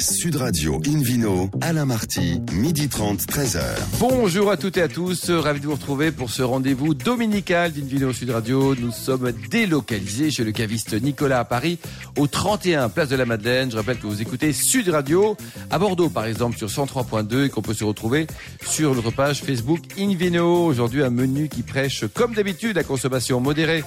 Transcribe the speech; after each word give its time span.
Sud 0.00 0.36
Radio 0.36 0.80
Invino, 0.86 1.50
Alain 1.60 1.84
Marty, 1.84 2.40
midi 2.52 2.88
30, 2.88 3.20
13h. 3.26 3.60
Bonjour 3.98 4.50
à 4.50 4.56
toutes 4.56 4.76
et 4.76 4.82
à 4.82 4.88
tous, 4.88 5.28
ravi 5.30 5.58
de 5.58 5.66
vous 5.66 5.74
retrouver 5.74 6.12
pour 6.12 6.30
ce 6.30 6.42
rendez-vous 6.42 6.94
dominical 6.94 7.72
d'Invino 7.72 8.12
Sud 8.12 8.30
Radio. 8.30 8.76
Nous 8.76 8.92
sommes 8.92 9.32
délocalisés 9.50 10.30
chez 10.30 10.44
le 10.44 10.52
caviste 10.52 10.94
Nicolas 11.02 11.40
à 11.40 11.44
Paris, 11.44 11.78
au 12.16 12.28
31 12.28 12.88
Place 12.90 13.08
de 13.08 13.16
la 13.16 13.26
Madeleine. 13.26 13.72
Je 13.72 13.76
rappelle 13.76 13.98
que 13.98 14.06
vous 14.06 14.22
écoutez 14.22 14.52
Sud 14.52 14.88
Radio 14.88 15.36
à 15.70 15.80
Bordeaux 15.80 16.10
par 16.10 16.26
exemple 16.26 16.56
sur 16.56 16.68
103.2 16.68 17.46
et 17.46 17.48
qu'on 17.48 17.62
peut 17.62 17.74
se 17.74 17.84
retrouver 17.84 18.28
sur 18.64 18.94
notre 18.94 19.10
page 19.10 19.42
Facebook 19.42 19.80
Invino. 19.98 20.64
Aujourd'hui 20.64 21.02
un 21.02 21.10
menu 21.10 21.48
qui 21.48 21.62
prêche 21.62 22.04
comme 22.14 22.34
d'habitude 22.34 22.76
la 22.76 22.84
consommation 22.84 23.40
modérée 23.40 23.82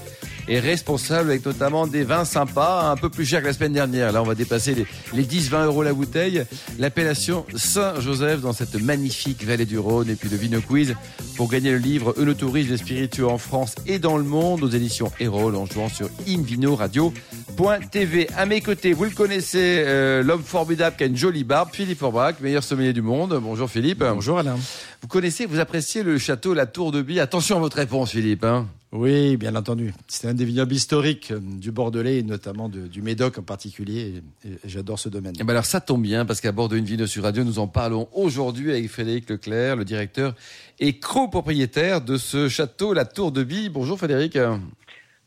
et 0.48 0.60
responsable 0.60 1.30
avec 1.30 1.46
notamment 1.46 1.88
des 1.88 2.04
vins 2.04 2.26
sympas, 2.26 2.90
un 2.90 2.96
peu 2.96 3.10
plus 3.10 3.26
chers 3.26 3.42
que 3.42 3.48
la 3.48 3.54
semaine 3.54 3.74
dernière. 3.74 4.12
Là 4.12 4.22
on 4.22 4.26
va 4.26 4.36
dépasser 4.36 4.76
les, 4.76 4.86
les 5.14 5.24
10-20 5.24 5.66
euros 5.66 5.84
la 5.84 5.94
bouteille. 5.94 6.44
L'appellation 6.80 7.46
Saint-Joseph 7.56 8.42
dans 8.42 8.54
cette 8.54 8.76
magnifique 8.76 9.46
vallée 9.46 9.66
du 9.66 9.80
Rhône. 9.80 10.10
Et 10.10 10.16
puis 10.16 10.30
le 10.30 10.38
Vino 10.38 10.62
Quiz 10.62 10.96
pour 11.36 11.50
gagner 11.50 11.72
le 11.72 11.78
livre 11.78 12.14
Eunotourisme 12.18 12.74
et 12.74 12.78
spiritueux 12.78 13.28
en 13.28 13.38
France 13.38 13.76
et 13.86 14.00
dans 14.00 14.18
le 14.18 14.24
monde 14.24 14.64
aux 14.64 14.70
éditions 14.70 15.12
Erol 15.20 15.56
en 15.56 15.66
jouant 15.66 15.90
sur 15.90 16.10
invinoradio.tv. 16.28 18.28
À 18.36 18.46
mes 18.46 18.62
côtés, 18.62 18.94
vous 18.94 19.06
le 19.06 19.12
connaissez, 19.12 19.84
euh, 19.86 20.24
l'homme 20.24 20.44
formidable 20.44 20.96
qui 20.98 21.04
a 21.04 21.08
une 21.08 21.18
jolie 21.18 21.44
barbe, 21.44 21.70
Philippe 21.74 22.02
Orbach, 22.02 22.36
meilleur 22.42 22.64
sommelier 22.64 22.94
du 22.94 23.02
monde. 23.02 23.40
Bonjour 23.42 23.70
Philippe. 23.70 24.00
Bonjour 24.00 24.40
Alain. 24.40 24.58
Vous 25.02 25.08
connaissez, 25.08 25.46
vous 25.46 25.60
appréciez 25.60 26.04
le 26.04 26.18
château 26.18 26.54
La 26.54 26.66
Tour 26.66 26.92
de 26.92 27.02
Bille. 27.02 27.20
Attention 27.20 27.58
à 27.58 27.60
votre 27.60 27.78
réponse 27.78 28.12
Philippe. 28.12 28.44
Hein. 28.44 28.68
Oui, 28.94 29.38
bien 29.38 29.56
entendu. 29.56 29.94
C'est 30.08 30.28
un 30.28 30.34
des 30.34 30.44
vignobles 30.44 30.74
historiques 30.74 31.32
euh, 31.32 31.40
du 31.40 31.72
Bordelais 31.72 32.18
et 32.18 32.24
notamment 32.24 32.68
du 32.68 33.02
Médoc 33.02 33.38
en 33.38 33.42
particulier. 33.42 34.22
J'adore 34.66 35.00
ce 35.00 35.08
domaine. 35.08 35.34
Et 35.40 35.44
ben 35.46 35.52
alors 35.52 35.66
ça 35.66 35.80
tombe 35.80 36.02
bien 36.02 36.26
parce 36.26 36.42
qu'à 36.42 36.52
bord 36.52 36.68
de 36.68 36.76
Une 36.76 36.84
Vino 36.84 37.08
sur 37.08 37.24
Radio, 37.24 37.46
nous 37.46 37.60
en 37.60 37.68
parlons 37.68 38.10
aujourd'hui 38.12 38.70
avec 38.70 38.90
Frédéric 38.90 39.30
Leclerc, 39.30 39.78
le 39.78 39.86
directeur 39.86 40.36
et 40.80 41.00
copropriétaire 41.00 42.02
de 42.02 42.18
ce 42.18 42.50
château 42.50 42.94
La 42.94 43.06
Tour 43.06 43.32
de 43.32 43.44
Bille. 43.44 43.70
Bonjour 43.70 43.98
Frédéric. 43.98 44.38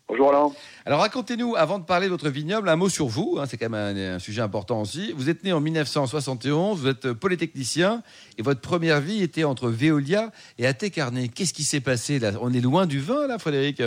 Bonjour 0.07 0.31
Alain. 0.31 0.53
Alors 0.85 1.01
racontez-nous, 1.01 1.57
avant 1.57 1.79
de 1.79 1.85
parler 1.85 2.07
de 2.07 2.11
votre 2.13 2.29
vignoble, 2.29 2.69
un 2.69 2.77
mot 2.77 2.89
sur 2.89 3.07
vous. 3.07 3.39
Hein, 3.39 3.47
c'est 3.47 3.57
quand 3.57 3.71
même 3.71 3.97
un, 3.97 4.17
un, 4.17 4.19
sujet 4.19 4.43
important 4.43 4.83
aussi. 4.83 5.13
Vous 5.17 5.31
êtes 5.31 5.45
né 5.45 5.53
en 5.53 5.61
1971, 5.61 6.83
vous 6.83 6.89
êtes 6.89 7.13
polytechnicien 7.13 8.03
et 8.37 8.43
votre 8.43 8.61
première 8.61 9.01
vie 9.01 9.23
était 9.23 9.45
entre 9.45 9.69
Veolia 9.69 10.31
et 10.59 10.67
Athé-Carnet. 10.67 11.29
Qu'est-ce 11.29 11.55
qui 11.55 11.63
s'est 11.63 11.81
passé 11.81 12.19
là? 12.19 12.33
On 12.43 12.53
est 12.53 12.61
loin 12.61 12.87
du 12.87 13.01
vin 13.01 13.27
là, 13.27 13.39
Frédéric? 13.39 13.83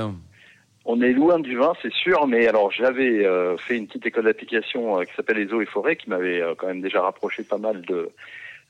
On 0.90 1.02
est 1.02 1.12
loin 1.12 1.38
du 1.38 1.58
vin, 1.58 1.74
c'est 1.82 1.92
sûr, 1.92 2.28
mais 2.28 2.48
alors 2.48 2.72
j'avais 2.72 3.26
euh, 3.26 3.58
fait 3.58 3.76
une 3.76 3.88
petite 3.88 4.06
école 4.06 4.24
d'application 4.24 4.98
euh, 4.98 5.04
qui 5.04 5.14
s'appelle 5.16 5.36
les 5.36 5.52
eaux 5.52 5.60
et 5.60 5.66
forêts, 5.66 5.98
qui 5.98 6.10
m'avait 6.10 6.42
euh, 6.42 6.56
quand 6.58 6.68
même 6.68 6.80
déjà 6.80 7.02
rapproché 7.02 7.44
pas 7.44 7.58
mal 7.58 7.82
de 7.82 8.10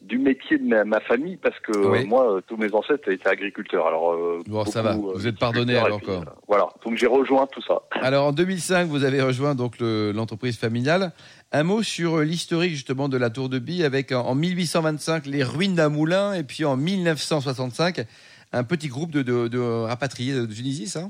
du 0.02 0.20
métier 0.20 0.58
de 0.58 0.64
ma, 0.64 0.84
ma 0.84 1.00
famille, 1.00 1.38
parce 1.38 1.60
que 1.60 1.76
oui. 1.76 2.06
moi, 2.06 2.40
tous 2.48 2.58
mes 2.58 2.74
ancêtres 2.74 3.10
étaient 3.10 3.28
agriculteurs. 3.28 3.88
Alors 3.88 4.16
bon, 4.46 4.66
ça 4.66 4.82
va, 4.82 4.96
vous 4.96 5.28
êtes 5.28 5.40
pardonné 5.40 5.76
alors 5.76 6.00
puis, 6.00 6.12
voilà, 6.48 6.70
donc 6.86 6.96
j'ai 6.96 7.08
rejoint 7.08 7.48
tout 7.48 7.62
ça. 7.62 7.82
Alors 8.02 8.28
en 8.28 8.32
2005, 8.32 8.88
vous 8.88 9.04
avez 9.04 9.22
rejoint 9.22 9.56
donc 9.56 9.76
l'entreprise 9.80 10.58
familiale. 10.58 11.12
Un 11.52 11.64
mot 11.64 11.82
sur 11.82 12.20
l'historique 12.20 12.72
justement 12.72 13.10
de 13.10 13.18
la 13.18 13.30
Tour 13.30 13.50
de 13.50 13.60
Bille, 13.60 13.84
avec 13.84 14.12
en 14.12 14.36
1825 14.36 15.26
les 15.26 15.44
ruines 15.44 15.76
d'un 15.76 15.90
moulin, 15.90 16.34
et 16.34 16.44
puis 16.44 16.64
en 16.64 16.78
1965 16.78 18.06
un 18.54 18.64
petit 18.64 18.88
groupe 18.88 19.12
de, 19.12 19.22
de, 19.24 19.48
de 19.48 19.60
rapatriés 19.60 20.34
de 20.34 20.46
Tunisie, 20.46 20.88
ça? 20.88 21.10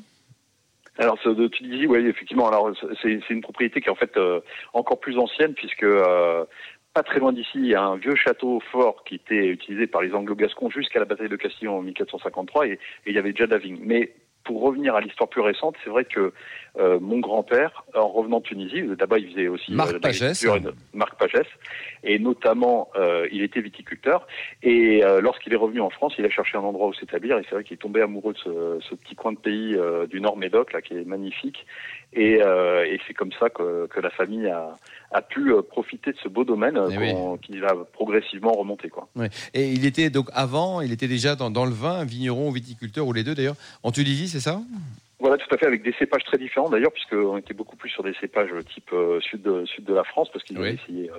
Alors 0.99 1.17
de 1.23 1.47
Tunisie, 1.47 1.85
oui, 1.85 1.99
effectivement. 2.07 2.47
Alors 2.47 2.71
c'est 3.03 3.29
une 3.29 3.41
propriété 3.41 3.81
qui 3.81 3.87
est 3.87 3.91
en 3.91 3.95
fait 3.95 4.17
euh, 4.17 4.39
encore 4.73 4.99
plus 4.99 5.17
ancienne 5.19 5.53
puisque 5.53 5.83
euh, 5.83 6.43
pas 6.97 7.03
très 7.03 7.19
loin 7.19 7.31
d'ici, 7.31 7.51
il 7.53 7.67
y 7.67 7.75
a 7.75 7.83
un 7.83 7.97
vieux 7.97 8.15
château 8.15 8.59
fort 8.71 9.03
qui 9.03 9.15
était 9.15 9.49
utilisé 9.49 9.85
par 9.85 10.01
les 10.01 10.15
Anglo-Gascons 10.15 10.71
jusqu'à 10.71 10.97
la 10.97 11.05
bataille 11.05 11.29
de 11.29 11.35
Castillon 11.35 11.77
en 11.77 11.81
1453 11.83 12.65
et, 12.65 12.71
et 12.71 12.79
il 13.05 13.13
y 13.13 13.19
avait 13.19 13.33
déjà 13.33 13.45
Daving. 13.45 13.77
Mais 13.83 14.13
pour 14.47 14.61
revenir 14.61 14.95
à 14.95 15.01
l'histoire 15.01 15.29
plus 15.29 15.41
récente, 15.41 15.75
c'est 15.83 15.89
vrai 15.89 16.05
que 16.05 16.31
euh, 16.79 16.99
mon 17.01 17.19
grand-père, 17.19 17.83
en 17.93 18.07
revenant 18.07 18.39
de 18.39 18.43
Tunisie, 18.43 18.81
d'abord 18.97 19.17
il 19.17 19.29
faisait 19.31 19.47
aussi 19.49 19.73
Marc 19.73 19.99
Pagès, 19.99 20.45
Marc 20.93 21.15
Pagès, 21.17 21.45
et 22.03 22.17
notamment 22.17 22.89
euh, 22.95 23.27
il 23.31 23.43
était 23.43 23.59
viticulteur. 23.59 24.25
Et 24.63 25.03
euh, 25.03 25.19
lorsqu'il 25.19 25.51
est 25.51 25.57
revenu 25.57 25.81
en 25.81 25.89
France, 25.89 26.13
il 26.17 26.25
a 26.25 26.29
cherché 26.29 26.57
un 26.57 26.61
endroit 26.61 26.87
où 26.87 26.93
s'établir. 26.93 27.37
Et 27.37 27.43
c'est 27.43 27.55
vrai 27.55 27.63
qu'il 27.65 27.73
est 27.73 27.81
tombé 27.81 28.01
amoureux 28.01 28.33
de 28.33 28.37
ce, 28.37 28.79
ce 28.89 28.95
petit 28.95 29.15
coin 29.15 29.33
de 29.33 29.37
pays 29.37 29.75
euh, 29.75 30.07
du 30.07 30.21
Nord 30.21 30.37
Médoc 30.37 30.71
là, 30.71 30.81
qui 30.81 30.93
est 30.93 31.05
magnifique. 31.05 31.65
Et, 32.13 32.41
euh, 32.41 32.85
et 32.85 32.99
c'est 33.05 33.13
comme 33.13 33.33
ça 33.37 33.49
que, 33.49 33.87
que, 33.87 33.99
la 33.99 34.09
famille 34.09 34.47
a, 34.47 34.75
a 35.11 35.21
pu 35.21 35.51
profiter 35.69 36.13
de 36.13 36.17
ce 36.23 36.29
beau 36.29 36.45
domaine 36.45 36.79
oui. 36.97 37.13
qui 37.41 37.59
va 37.59 37.75
progressivement. 37.91 38.53
Quoi. 38.91 39.09
Oui. 39.15 39.27
Et 39.53 39.71
il 39.71 39.85
était 39.85 40.09
donc 40.09 40.29
avant, 40.33 40.79
il 40.79 40.93
était 40.93 41.07
déjà 41.07 41.35
dans, 41.35 41.49
dans 41.49 41.65
le 41.65 41.71
vin, 41.71 42.05
vigneron, 42.05 42.49
viticulteur 42.51 43.05
ou 43.05 43.13
les 43.13 43.23
deux 43.23 43.35
d'ailleurs. 43.35 43.55
En 43.83 43.91
Tunisie, 43.91 44.27
c'est 44.37 44.49
ça? 44.49 44.61
Voilà, 45.19 45.35
tout 45.37 45.51
à 45.51 45.57
fait, 45.57 45.65
avec 45.65 45.81
des 45.81 45.93
cépages 45.93 46.23
très 46.25 46.37
différents 46.37 46.69
d'ailleurs, 46.69 46.91
puisqu'on 46.91 47.37
était 47.37 47.55
beaucoup 47.55 47.75
plus 47.75 47.89
sur 47.89 48.03
des 48.03 48.13
cépages 48.21 48.51
type 48.71 48.91
euh, 48.93 49.19
sud, 49.21 49.41
de, 49.41 49.65
sud 49.65 49.83
de 49.83 49.95
la 49.95 50.03
France, 50.03 50.29
parce 50.31 50.45
qu'ils 50.45 50.59
oui. 50.59 50.69
ont 50.69 50.73
essayé. 50.73 51.09
Euh, 51.09 51.15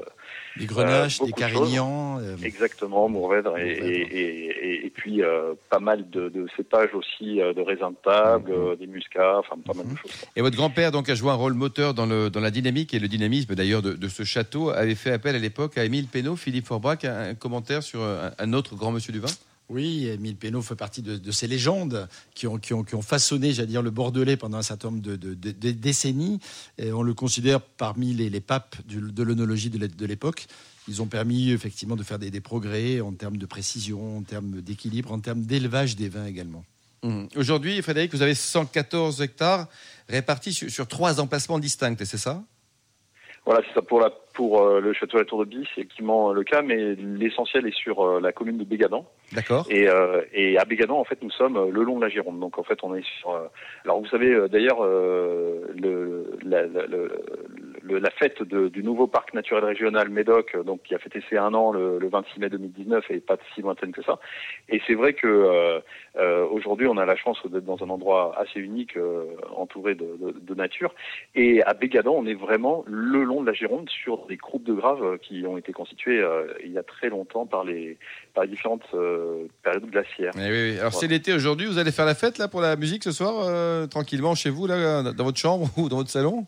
des 0.56 0.66
grenaches, 0.66 1.20
euh, 1.20 1.26
des 1.26 1.32
carignans. 1.32 2.20
Euh... 2.20 2.36
Exactement, 2.44 3.08
Mourvèdre, 3.08 3.58
et, 3.58 3.72
et, 3.72 4.20
et, 4.20 4.86
et, 4.86 4.90
puis 4.90 5.20
euh, 5.20 5.54
pas 5.68 5.80
mal 5.80 6.08
de, 6.10 6.28
de, 6.28 6.46
cépages 6.56 6.94
aussi 6.94 7.38
de 7.38 7.60
raisins 7.60 7.90
de 7.90 7.96
table, 8.04 8.52
mm 8.52 8.54
-hmm. 8.54 8.78
des 8.78 8.86
muscats, 8.86 9.36
enfin 9.42 9.56
pas 9.66 9.74
mal 9.74 9.86
mm 9.86 9.88
-hmm. 9.88 9.94
de 9.94 9.98
choses. 9.98 10.16
Et 10.36 10.42
votre 10.46 10.56
grand-père 10.60 10.90
donc 10.92 11.08
a 11.08 11.16
joué 11.20 11.30
un 11.36 11.40
rôle 11.44 11.54
moteur 11.54 11.90
dans, 11.98 12.08
le, 12.12 12.30
dans 12.34 12.42
la 12.48 12.52
dynamique 12.58 12.90
et 12.94 13.00
le 13.04 13.08
dynamisme 13.08 13.52
d'ailleurs 13.60 13.82
de, 13.88 13.92
de, 14.04 14.08
ce 14.16 14.22
château, 14.34 14.64
avait 14.82 15.00
fait 15.02 15.12
appel 15.18 15.34
à 15.34 15.42
l'époque 15.46 15.72
à 15.80 15.82
Émile 15.88 16.06
Pénaud, 16.14 16.36
Philippe 16.44 16.68
Forbrac, 16.70 17.00
un, 17.04 17.16
un 17.32 17.36
commentaire 17.44 17.82
sur 17.90 18.00
un, 18.02 18.30
un 18.44 18.50
autre 18.58 18.72
grand 18.80 18.92
monsieur 18.96 19.12
du 19.18 19.22
vin? 19.26 19.34
Oui, 19.68 20.06
Émile 20.06 20.36
Pénaud 20.36 20.62
fait 20.62 20.76
partie 20.76 21.02
de, 21.02 21.30
ces 21.30 21.46
légendes 21.46 22.08
qui 22.34 22.46
ont, 22.46 22.60
façonné, 23.02 23.52
j'allais 23.52 23.68
dire, 23.68 23.82
le 23.82 23.90
Bordelais 23.90 24.36
pendant 24.36 24.56
un 24.56 24.62
certain 24.62 24.90
nombre 24.90 25.02
de, 25.02 25.34
décennies. 25.34 26.40
Et 26.78 26.90
on 26.92 27.02
le 27.02 27.12
considère 27.12 27.60
parmi 27.60 28.14
les, 28.14 28.40
papes 28.40 28.76
de 28.86 29.22
l'œnologie 29.22 29.70
de 29.70 30.06
l'époque. 30.06 30.46
Ils 30.88 31.02
ont 31.02 31.06
permis 31.06 31.50
effectivement 31.50 31.96
de 31.96 32.02
faire 32.02 32.18
des, 32.18 32.30
des, 32.30 32.40
progrès 32.40 33.02
en 33.02 33.12
termes 33.12 33.36
de 33.36 33.44
précision, 33.44 34.18
en 34.18 34.22
termes 34.22 34.62
d'équilibre, 34.62 35.12
en 35.12 35.20
termes 35.20 35.42
d'élevage 35.42 35.96
des 35.96 36.08
vins 36.08 36.24
également. 36.24 36.64
Mmh. 37.02 37.26
Aujourd'hui, 37.36 37.80
Frédéric, 37.82 38.12
vous 38.12 38.22
avez 38.22 38.34
114 38.34 39.20
hectares 39.20 39.68
répartis 40.08 40.52
sur, 40.54 40.70
sur 40.70 40.88
trois 40.88 41.20
emplacements 41.20 41.58
distincts, 41.58 41.94
c'est 42.04 42.16
ça? 42.16 42.42
Voilà, 43.44 43.62
c'est 43.66 43.74
ça 43.74 43.82
pour, 43.82 44.00
la, 44.00 44.10
pour 44.34 44.60
euh, 44.60 44.80
le 44.80 44.92
château 44.92 45.16
de 45.16 45.22
la 45.22 45.24
Tour 45.24 45.40
de 45.40 45.50
Bille, 45.50 45.66
c'est 45.74 45.80
effectivement 45.80 46.32
le 46.32 46.44
cas, 46.44 46.62
mais 46.62 46.94
l'essentiel 46.94 47.66
est 47.66 47.74
sur 47.74 48.00
euh, 48.00 48.20
la 48.20 48.32
commune 48.32 48.58
de 48.58 48.64
Bégadan. 48.64 49.06
D'accord. 49.32 49.66
Et, 49.70 49.88
euh, 49.88 50.22
et 50.32 50.58
à 50.58 50.64
Bégadan, 50.64 50.98
en 50.98 51.04
fait, 51.04 51.22
nous 51.22 51.30
sommes 51.30 51.70
le 51.70 51.82
long 51.82 51.98
de 51.98 52.04
la 52.04 52.10
Gironde. 52.10 52.38
Donc, 52.40 52.58
en 52.58 52.62
fait, 52.62 52.78
on 52.82 52.94
est 52.94 53.04
sur. 53.20 53.30
alors, 53.84 54.00
vous 54.00 54.08
savez, 54.08 54.48
d'ailleurs, 54.48 54.82
le, 54.82 56.38
la, 56.42 56.66
la, 56.66 56.86
le, 56.86 57.10
la, 57.96 58.10
fête 58.10 58.42
de, 58.42 58.68
du 58.68 58.82
nouveau 58.82 59.06
parc 59.06 59.34
naturel 59.34 59.64
régional 59.64 60.08
Médoc, 60.08 60.56
donc 60.64 60.82
qui 60.82 60.94
a 60.94 60.98
fêté 60.98 61.22
ses 61.28 61.36
un 61.36 61.54
an 61.54 61.72
le, 61.72 61.98
le 61.98 62.08
26 62.08 62.40
mai 62.40 62.48
2019, 62.48 63.10
et 63.10 63.20
pas 63.20 63.36
si 63.54 63.62
lointaine 63.62 63.92
que 63.92 64.02
ça. 64.02 64.18
Et 64.68 64.80
c'est 64.86 64.94
vrai 64.94 65.14
que 65.14 65.80
aujourd'hui, 66.50 66.86
on 66.86 66.96
a 66.96 67.06
la 67.06 67.16
chance 67.16 67.38
d'être 67.46 67.64
dans 67.64 67.82
un 67.82 67.90
endroit 67.90 68.34
assez 68.38 68.60
unique, 68.60 68.98
entouré 69.56 69.94
de, 69.94 70.16
de, 70.20 70.34
de, 70.40 70.54
nature. 70.54 70.94
Et 71.34 71.62
à 71.62 71.74
Bégadan, 71.74 72.12
on 72.12 72.26
est 72.26 72.34
vraiment 72.34 72.84
le 72.86 73.22
long 73.24 73.42
de 73.42 73.46
la 73.46 73.52
Gironde 73.52 73.88
sur 73.88 74.26
des 74.26 74.36
groupes 74.36 74.64
de 74.64 74.72
graves 74.72 75.18
qui 75.18 75.44
ont 75.46 75.56
été 75.56 75.72
constitués 75.72 76.18
euh, 76.28 76.46
il 76.64 76.72
y 76.72 76.78
a 76.78 76.82
très 76.82 77.08
longtemps 77.08 77.46
par 77.46 77.64
les, 77.64 77.98
par 78.34 78.44
les 78.44 78.50
différentes 78.50 78.82
euh, 78.94 79.46
périodes 79.62 79.90
glaciaires. 79.90 80.32
Eh 80.36 80.40
oui, 80.40 80.48
oui. 80.48 80.70
Alors 80.78 80.90
voilà. 80.90 80.90
c'est 80.90 81.06
l'été 81.06 81.32
aujourd'hui, 81.32 81.66
vous 81.66 81.78
allez 81.78 81.92
faire 81.92 82.06
la 82.06 82.14
fête 82.14 82.38
là 82.38 82.48
pour 82.48 82.60
la 82.60 82.76
musique 82.76 83.04
ce 83.04 83.12
soir, 83.12 83.44
euh, 83.46 83.86
tranquillement 83.86 84.34
chez 84.34 84.50
vous, 84.50 84.66
là, 84.66 85.02
dans 85.02 85.24
votre 85.24 85.38
chambre 85.38 85.68
ou 85.76 85.88
dans 85.88 85.96
votre 85.96 86.10
salon? 86.10 86.46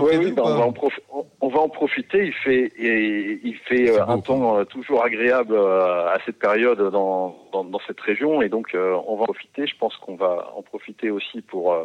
Oui, 0.00 0.16
oui 0.18 0.32
ben 0.32 0.42
on, 0.44 0.56
va 0.56 0.66
on, 1.12 1.26
on, 1.40 1.48
va 1.48 1.60
en 1.60 1.68
profiter. 1.68 2.26
Il 2.26 2.32
fait, 2.32 2.72
il 2.78 3.56
fait 3.66 3.92
beau, 3.92 4.10
un 4.10 4.18
temps 4.20 4.64
toujours 4.66 5.04
agréable 5.04 5.56
à 5.56 6.18
cette 6.26 6.38
période 6.38 6.90
dans, 6.90 7.36
dans, 7.52 7.64
dans 7.64 7.80
cette 7.86 8.00
région 8.00 8.42
et 8.42 8.48
donc 8.48 8.74
on 8.74 9.16
va 9.16 9.22
en 9.22 9.26
profiter. 9.26 9.66
Je 9.66 9.76
pense 9.78 9.96
qu'on 9.96 10.16
va 10.16 10.52
en 10.56 10.62
profiter 10.62 11.10
aussi 11.10 11.40
pour 11.42 11.76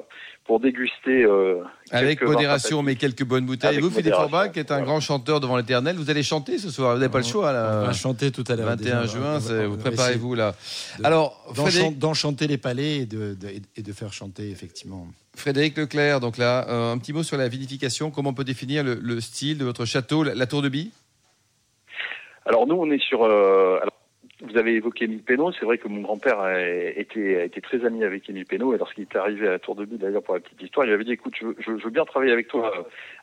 pour 0.46 0.60
déguster. 0.60 1.26
Avec 1.94 2.22
modération, 2.24 2.82
mais 2.82 2.96
quelques 2.96 3.24
bonnes 3.24 3.46
bouteilles. 3.46 3.70
Avec 3.70 3.84
vous, 3.84 3.92
Philippe 3.92 4.14
Forbach, 4.14 4.52
qui 4.52 4.60
est 4.60 4.72
un 4.72 4.76
voilà. 4.76 4.86
grand 4.86 5.00
chanteur 5.00 5.40
devant 5.40 5.58
l'éternel, 5.58 5.96
vous 5.96 6.10
allez 6.10 6.24
chanter 6.24 6.58
ce 6.58 6.70
soir. 6.70 6.94
Vous 6.94 7.00
n'avez 7.00 7.12
pas 7.12 7.20
le 7.20 7.24
choix. 7.24 7.52
Là. 7.52 7.82
On 7.84 7.86
va 7.86 7.94
chanter 7.94 8.32
tout 8.32 8.44
à 8.48 8.56
l'heure. 8.56 8.68
21 8.68 9.02
déjà, 9.02 9.06
juin, 9.06 9.38
vous 9.68 9.78
préparez-vous 9.78 10.34
là. 10.34 10.56
De, 11.00 11.06
Alors, 11.06 11.54
d'enchanter 11.96 12.48
les 12.48 12.58
palais 12.58 12.98
et 12.98 13.06
de, 13.06 13.36
de, 13.36 13.48
et 13.76 13.82
de, 13.82 13.94
faire 13.94 14.12
chanter, 14.12 14.50
effectivement. 14.50 15.08
Frédéric 15.36 15.78
Leclerc, 15.78 16.20
donc 16.20 16.38
là, 16.38 16.68
euh, 16.68 16.92
un 16.94 16.98
petit 16.98 17.14
mot 17.14 17.24
sur 17.24 17.38
la 17.38 17.48
vinification. 17.48 18.12
Comment 18.12 18.32
on 18.32 18.34
peut 18.34 18.44
définir 18.44 18.84
le, 18.84 18.96
le 18.96 19.22
style 19.22 19.58
de 19.58 19.66
votre 19.66 19.86
château, 19.86 20.24
la, 20.24 20.34
la 20.34 20.48
Tour 20.48 20.62
de 20.62 20.70
Bille 20.70 20.92
Alors, 22.46 22.68
nous, 22.68 22.76
on 22.76 22.90
est 22.92 23.02
sur. 23.02 23.24
Euh, 23.24 23.78
alors, 23.82 23.94
vous 24.42 24.58
avez 24.58 24.74
évoqué 24.74 25.06
Émile 25.06 25.24
Pénaud. 25.24 25.52
C'est 25.52 25.66
vrai 25.66 25.78
que 25.78 25.88
mon 25.88 26.02
grand-père 26.02 26.40
a 26.40 26.60
été, 26.60 27.38
a 27.40 27.44
été 27.46 27.62
très 27.62 27.86
ami 27.86 28.04
avec 28.04 28.30
Émile 28.30 28.46
Pénaud. 28.46 28.74
Et 28.74 28.78
lorsqu'il 28.78 29.04
est 29.04 29.16
arrivé 29.16 29.48
à 29.48 29.52
la 29.52 29.60
Tour 29.60 29.76
de 29.76 29.86
Vie, 29.86 29.98
d'ailleurs, 29.98 30.24
pour 30.24 30.34
la 30.34 30.40
petite 30.40 30.62
histoire, 30.62 30.86
il 30.88 30.94
avait 30.94 31.04
dit, 31.04 31.14
écoute, 31.14 31.36
je, 31.40 31.72
veux 31.72 31.90
bien 31.90 32.06
travailler 32.06 32.32
avec 32.32 32.48
toi 32.48 32.74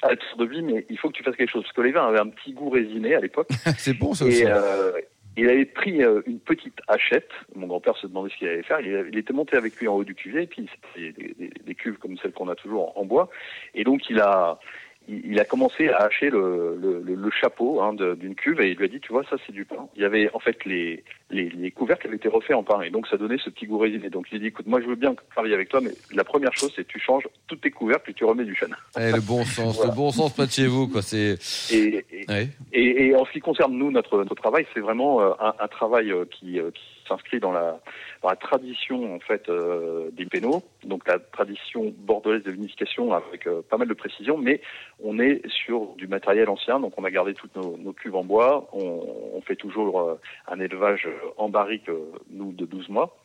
à 0.03 0.11
la 0.11 0.17
Tour 0.17 0.39
de 0.39 0.47
Vie, 0.47 0.63
mais 0.63 0.87
il 0.89 0.99
faut 0.99 1.09
que 1.09 1.15
tu 1.15 1.23
fasses 1.23 1.37
quelque 1.37 1.51
chose. 1.51 1.63
Parce 1.63 1.75
que 1.75 1.83
les 1.83 1.93
vins 1.93 2.07
avaient 2.07 2.21
un 2.21 2.29
petit 2.29 2.53
goût 2.53 2.71
résiné 2.71 3.15
à 3.15 3.21
l'époque. 3.21 3.49
c'est 3.79 3.99
bon, 3.99 4.15
ça 4.15 4.25
aussi. 4.25 4.43
Et, 4.43 4.47
euh, 4.47 4.93
il 5.37 5.49
avait 5.49 5.65
pris 5.65 6.03
euh, 6.03 6.23
une 6.27 6.41
petite 6.41 6.81
hachette. 6.89 7.31
Mon 7.55 7.67
grand-père 7.67 7.97
se 7.97 8.07
demandait 8.07 8.31
ce 8.31 8.37
qu'il 8.37 8.49
allait 8.49 8.63
faire. 8.63 8.81
Il, 8.81 9.17
était 9.17 9.33
monté 9.33 9.57
avec 9.57 9.77
lui 9.77 9.89
en 9.89 9.95
haut 9.95 10.05
du 10.05 10.15
cuvier, 10.15 10.43
et 10.43 10.47
puis 10.47 10.69
c'était 10.95 11.13
des, 11.13 11.35
des, 11.35 11.51
des, 11.65 11.75
cuves 11.75 11.99
comme 11.99 12.17
celles 12.19 12.33
qu'on 12.33 12.49
a 12.49 12.55
toujours 12.55 12.97
en 12.99 13.05
bois. 13.05 13.31
Et 13.75 13.85
donc 13.85 14.11
il 14.11 14.21
a, 14.21 14.59
il 15.09 15.39
a 15.41 15.45
commencé 15.45 15.89
à 15.89 16.05
hacher 16.05 16.31
le, 16.31 16.77
le, 16.81 17.03
le 17.03 17.31
chapeau 17.31 17.81
hein, 17.81 17.95
d'une 17.95 18.35
cuve 18.35 18.61
et 18.61 18.71
il 18.71 18.77
lui 18.77 18.85
a 18.85 18.89
dit, 18.89 19.01
tu 19.01 19.13
vois, 19.13 19.25
ça 19.25 19.37
c'est 19.47 19.53
du 19.53 19.65
pain. 19.65 19.89
Il 19.97 20.03
y 20.03 20.05
avait 20.05 20.31
en 20.35 20.39
fait 20.39 20.65
les, 20.65 21.03
les, 21.31 21.49
les, 21.51 21.71
couvercles 21.71 22.09
avaient 22.09 22.17
été 22.17 22.29
refaits 22.29 22.57
en 22.57 22.63
pain 22.63 22.81
et 22.83 22.91
donc 22.91 23.07
ça 23.07 23.17
donnait 23.17 23.39
ce 23.39 23.51
petit 23.51 23.67
goût 23.67 23.79
résiné. 23.79 24.11
Donc 24.11 24.27
il 24.31 24.37
a 24.37 24.39
dit, 24.39 24.47
écoute, 24.47 24.67
moi 24.67 24.81
je 24.81 24.87
veux 24.87 24.97
bien 24.97 25.15
travailler 25.31 25.55
avec 25.55 25.69
toi, 25.69 25.81
mais 25.83 25.91
la 26.13 26.25
première 26.25 26.53
chose 26.55 26.73
c'est 26.75 26.87
tu 26.87 26.99
changes 26.99 27.27
toutes 27.47 27.61
tes 27.61 27.71
couvercles 27.71 28.11
et 28.11 28.15
tu 28.15 28.25
remets 28.25 28.45
du 28.45 28.55
chêne. 28.55 28.75
Eh, 28.99 29.13
le 29.13 29.21
bon 29.21 29.45
sens, 29.45 29.77
voilà. 29.77 29.91
le 29.91 29.97
bon 29.97 30.11
sens 30.11 30.33
près 30.33 30.47
de 30.47 30.53
chez 30.53 30.67
vous, 30.67 30.89
quoi. 30.89 31.03
C'est. 31.03 31.39
Et, 31.73 32.05
et, 32.11 32.27
ouais. 32.29 32.49
et, 32.73 33.07
et, 33.07 33.17
en 33.17 33.25
ce 33.25 33.33
qui 33.33 33.41
concerne 33.41 33.75
nous, 33.75 33.91
notre, 33.91 34.19
notre 34.19 34.35
travail, 34.35 34.67
c'est 34.75 34.81
vraiment 34.81 35.21
euh, 35.21 35.31
un, 35.41 35.55
un, 35.59 35.69
travail 35.69 36.11
euh, 36.11 36.25
qui, 36.25 36.59
qui 36.75 37.01
s'inscrit 37.11 37.41
dans 37.41 37.53
la, 37.53 37.81
dans 38.23 38.29
la 38.29 38.37
tradition 38.37 39.15
en 39.15 39.19
fait 39.19 39.49
euh, 39.49 40.11
des 40.13 40.27
pénaux, 40.27 40.63
donc 40.85 41.07
la 41.07 41.19
tradition 41.19 41.93
bordelaise 41.99 42.43
de 42.45 42.51
vinification 42.51 43.13
avec 43.13 43.47
euh, 43.47 43.63
pas 43.69 43.77
mal 43.77 43.89
de 43.89 43.95
précision, 43.95 44.37
mais 44.37 44.61
on 45.03 45.19
est 45.19 45.43
sur 45.49 45.95
du 45.97 46.07
matériel 46.07 46.49
ancien, 46.49 46.81
donc 46.81 46.93
on 46.97 47.05
a 47.05 47.11
gardé 47.11 47.35
toutes 47.35 47.55
nos, 47.57 47.77
nos 47.77 47.93
cuves 47.93 48.15
en 48.15 48.25
bois, 48.25 48.69
on, 48.73 49.33
on 49.35 49.41
fait 49.43 49.57
toujours 49.57 50.01
euh, 50.01 50.21
un 50.49 50.61
élevage 50.61 51.09
en 51.37 51.49
barrique, 51.49 51.91
nous, 52.31 52.53
de 52.53 52.65
12 52.65 52.89
mois. 52.89 53.17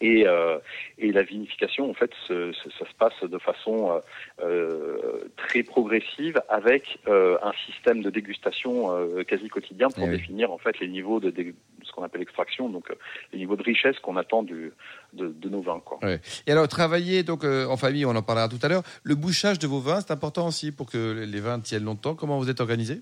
Et, 0.00 0.26
euh, 0.26 0.58
et, 0.98 1.12
la 1.12 1.22
vinification, 1.22 1.90
en 1.90 1.94
fait, 1.94 2.10
ce, 2.26 2.52
ça 2.52 2.86
se 2.86 2.94
passe 2.98 3.22
de 3.22 3.38
façon 3.38 4.00
euh, 4.42 5.24
très 5.36 5.62
progressive 5.62 6.40
avec 6.48 6.98
euh, 7.06 7.36
un 7.42 7.52
système 7.66 8.02
de 8.02 8.10
dégustation 8.10 8.90
quasi 9.28 9.48
quotidien 9.48 9.88
pour 9.88 10.04
oui. 10.04 10.10
définir 10.10 10.50
en 10.50 10.58
fait 10.58 10.78
les 10.80 10.88
niveaux 10.88 11.20
de, 11.20 11.30
de 11.30 11.54
ce 11.84 11.92
qu'on 11.92 12.02
appelle 12.02 12.22
extraction, 12.22 12.68
donc 12.68 12.92
les 13.32 13.38
niveaux 13.38 13.56
de 13.56 13.62
richesse 13.62 13.98
qu'on 14.00 14.16
attend 14.16 14.42
du, 14.42 14.72
de, 15.12 15.28
de, 15.28 15.48
nos 15.48 15.60
vins. 15.60 15.80
Quoi. 15.84 15.98
Et 16.46 16.52
alors, 16.52 16.66
travailler 16.68 17.22
donc 17.22 17.44
en 17.44 17.76
famille, 17.76 18.06
on 18.06 18.16
en 18.16 18.22
parlera 18.22 18.48
tout 18.48 18.58
à 18.62 18.68
l'heure. 18.68 18.82
Le 19.04 19.14
bouchage 19.14 19.58
de 19.58 19.66
vos 19.66 19.80
vins, 19.80 20.00
c'est 20.00 20.12
important 20.12 20.46
aussi 20.46 20.72
pour 20.72 20.90
que 20.90 21.24
les 21.24 21.40
vins 21.40 21.60
tiennent 21.60 21.84
longtemps. 21.84 22.14
Comment 22.14 22.38
vous 22.38 22.50
êtes 22.50 22.60
organisé? 22.60 23.00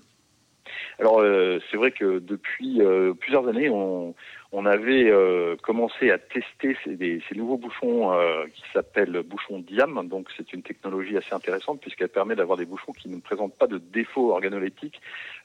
Alors 0.99 1.23
c'est 1.69 1.77
vrai 1.77 1.91
que 1.91 2.19
depuis 2.19 2.81
plusieurs 3.19 3.47
années, 3.47 3.69
on, 3.69 4.13
on 4.53 4.65
avait 4.65 5.09
euh, 5.09 5.55
commencé 5.61 6.11
à 6.11 6.17
tester 6.17 6.75
ces, 6.83 6.95
des, 6.97 7.21
ces 7.27 7.35
nouveaux 7.35 7.57
bouchons 7.57 8.11
euh, 8.13 8.45
qui 8.53 8.63
s'appellent 8.73 9.23
bouchons 9.23 9.59
Diam. 9.59 10.07
Donc 10.07 10.27
c'est 10.35 10.51
une 10.51 10.61
technologie 10.61 11.17
assez 11.17 11.33
intéressante 11.33 11.79
puisqu'elle 11.79 12.09
permet 12.09 12.35
d'avoir 12.35 12.57
des 12.57 12.65
bouchons 12.65 12.91
qui 12.91 13.07
ne 13.09 13.17
présentent 13.19 13.55
pas 13.55 13.67
de 13.67 13.77
défauts 13.77 14.31
organoleptiques 14.31 14.99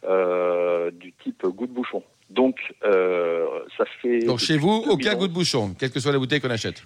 euh, 0.04 0.90
du 0.90 1.12
type 1.12 1.46
goût 1.46 1.66
de 1.66 1.72
bouchon. 1.72 2.02
Donc 2.30 2.74
ça 2.82 3.84
fait. 4.02 4.24
Donc 4.24 4.40
chez 4.40 4.58
vous, 4.58 4.84
aucun 4.88 5.14
goût 5.14 5.28
de 5.28 5.32
bouchon, 5.32 5.74
quelle 5.78 5.92
que 5.92 6.00
soit 6.00 6.12
la 6.12 6.18
bouteille 6.18 6.40
qu'on 6.40 6.50
achète. 6.50 6.82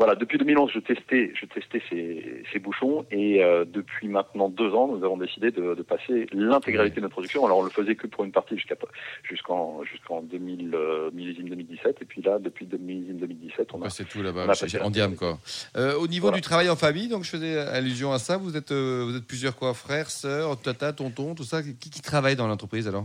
Voilà, 0.00 0.14
depuis 0.14 0.38
2011, 0.38 0.70
je 0.72 0.78
testais, 0.78 1.30
je 1.38 1.44
testais 1.44 1.82
ces, 1.90 2.42
ces 2.50 2.58
bouchons 2.58 3.04
et 3.10 3.44
euh, 3.44 3.66
depuis 3.66 4.08
maintenant 4.08 4.48
deux 4.48 4.72
ans, 4.72 4.88
nous 4.88 5.04
avons 5.04 5.18
décidé 5.18 5.50
de, 5.50 5.74
de 5.74 5.82
passer 5.82 6.24
l'intégralité 6.32 6.96
de 6.96 7.02
notre 7.02 7.12
production. 7.12 7.44
Alors 7.44 7.58
on 7.58 7.64
le 7.64 7.68
faisait 7.68 7.96
que 7.96 8.06
pour 8.06 8.24
une 8.24 8.32
partie 8.32 8.56
jusqu'à 8.56 8.76
jusqu'en 9.24 9.84
jusqu'en 9.84 10.22
2000 10.22 10.74
euh, 10.74 11.10
millésime 11.12 11.50
2017 11.50 11.98
et 12.00 12.04
puis 12.06 12.22
là 12.22 12.38
depuis 12.38 12.66
millésime 12.80 13.18
2017, 13.18 13.68
on 13.74 13.82
a. 13.82 13.90
C'est 13.90 14.08
tout 14.08 14.22
là-bas, 14.22 14.46
en 14.82 14.88
diam 14.88 15.16
quoi. 15.16 15.38
Euh, 15.76 15.94
au 15.98 16.06
niveau 16.06 16.28
voilà. 16.28 16.36
du 16.38 16.40
travail 16.40 16.70
en 16.70 16.76
famille, 16.76 17.08
donc 17.08 17.24
je 17.24 17.30
faisais 17.32 17.58
allusion 17.58 18.10
à 18.10 18.18
ça. 18.18 18.38
Vous 18.38 18.56
êtes 18.56 18.72
euh, 18.72 19.04
vous 19.06 19.14
êtes 19.14 19.26
plusieurs 19.26 19.54
quoi, 19.54 19.74
frères, 19.74 20.08
sœurs, 20.08 20.58
tata, 20.62 20.94
tonton, 20.94 21.34
tout 21.34 21.44
ça. 21.44 21.62
Qui, 21.62 21.90
qui 21.90 22.00
travaille 22.00 22.36
dans 22.36 22.48
l'entreprise 22.48 22.88
alors? 22.88 23.04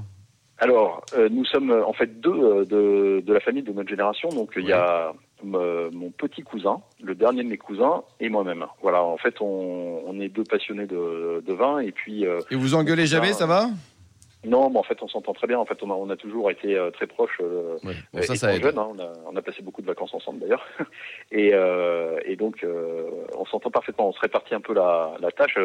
Alors, 0.58 1.02
euh, 1.18 1.28
nous 1.30 1.46
sommes 1.46 1.72
en 1.72 1.94
fait 1.94 2.22
deux 2.22 2.30
euh, 2.30 2.66
de, 2.66 3.22
de, 3.26 3.34
la 3.34 3.42
famille 3.42 3.64
de 3.64 3.74
notre 3.74 3.90
génération. 3.90 4.30
Donc, 4.30 4.52
il 4.56 4.64
ouais. 4.64 4.70
y 4.70 4.74
a 4.74 5.12
euh, 5.44 5.90
mon 5.92 6.12
petit 6.12 6.42
cousin, 6.44 6.82
le 7.02 7.16
dernier 7.16 7.44
de 7.44 7.50
mes 7.50 7.58
cousins, 7.58 8.04
et 8.20 8.30
moi-même. 8.30 8.66
Voilà, 8.82 9.04
en 9.04 9.18
fait, 9.18 9.42
on, 9.42 10.04
on, 10.06 10.20
est 10.20 10.30
deux 10.30 10.44
passionnés 10.44 10.86
de, 10.86 11.44
de 11.46 11.54
vin. 11.54 11.80
Et 11.80 11.92
puis. 11.92 12.24
et 12.24 12.56
vous 12.56 12.76
engueulez 12.76 13.06
jamais, 13.06 13.34
ça 13.34 13.46
va? 13.46 13.70
Non, 14.46 14.70
mais 14.70 14.78
en 14.78 14.84
fait, 14.84 15.02
on 15.02 15.08
s'entend 15.08 15.34
très 15.34 15.48
bien. 15.48 15.60
En 15.60 15.66
fait, 15.66 15.82
on 15.82 15.90
a, 15.90 15.94
on 15.94 16.10
a 16.10 16.16
toujours 16.16 16.52
été 16.52 16.76
euh, 16.76 16.92
très 16.92 17.08
proches. 17.08 17.40
Euh, 17.42 17.78
ouais. 17.84 17.96
bon, 18.14 18.22
ça, 18.22 18.36
ça 18.36 18.60
jeunes, 18.60 18.78
hein. 18.78 18.88
on, 18.92 19.00
a, 19.00 19.14
on, 19.32 19.36
a, 19.36 19.42
passé 19.42 19.62
beaucoup 19.62 19.82
de 19.82 19.88
vacances 19.88 20.14
ensemble 20.14 20.40
d'ailleurs. 20.40 20.66
et, 21.32 21.52
euh, 21.54 22.20
et, 22.26 22.36
donc, 22.36 22.64
euh, 22.64 23.10
on 23.38 23.46
s'entend 23.46 23.72
parfaitement. 23.72 24.10
On 24.10 24.14
se 24.14 24.20
répartit 24.20 24.54
un 24.54 24.62
peu 24.62 24.74
la, 24.74 25.16
la 25.20 25.32
tâche. 25.32 25.58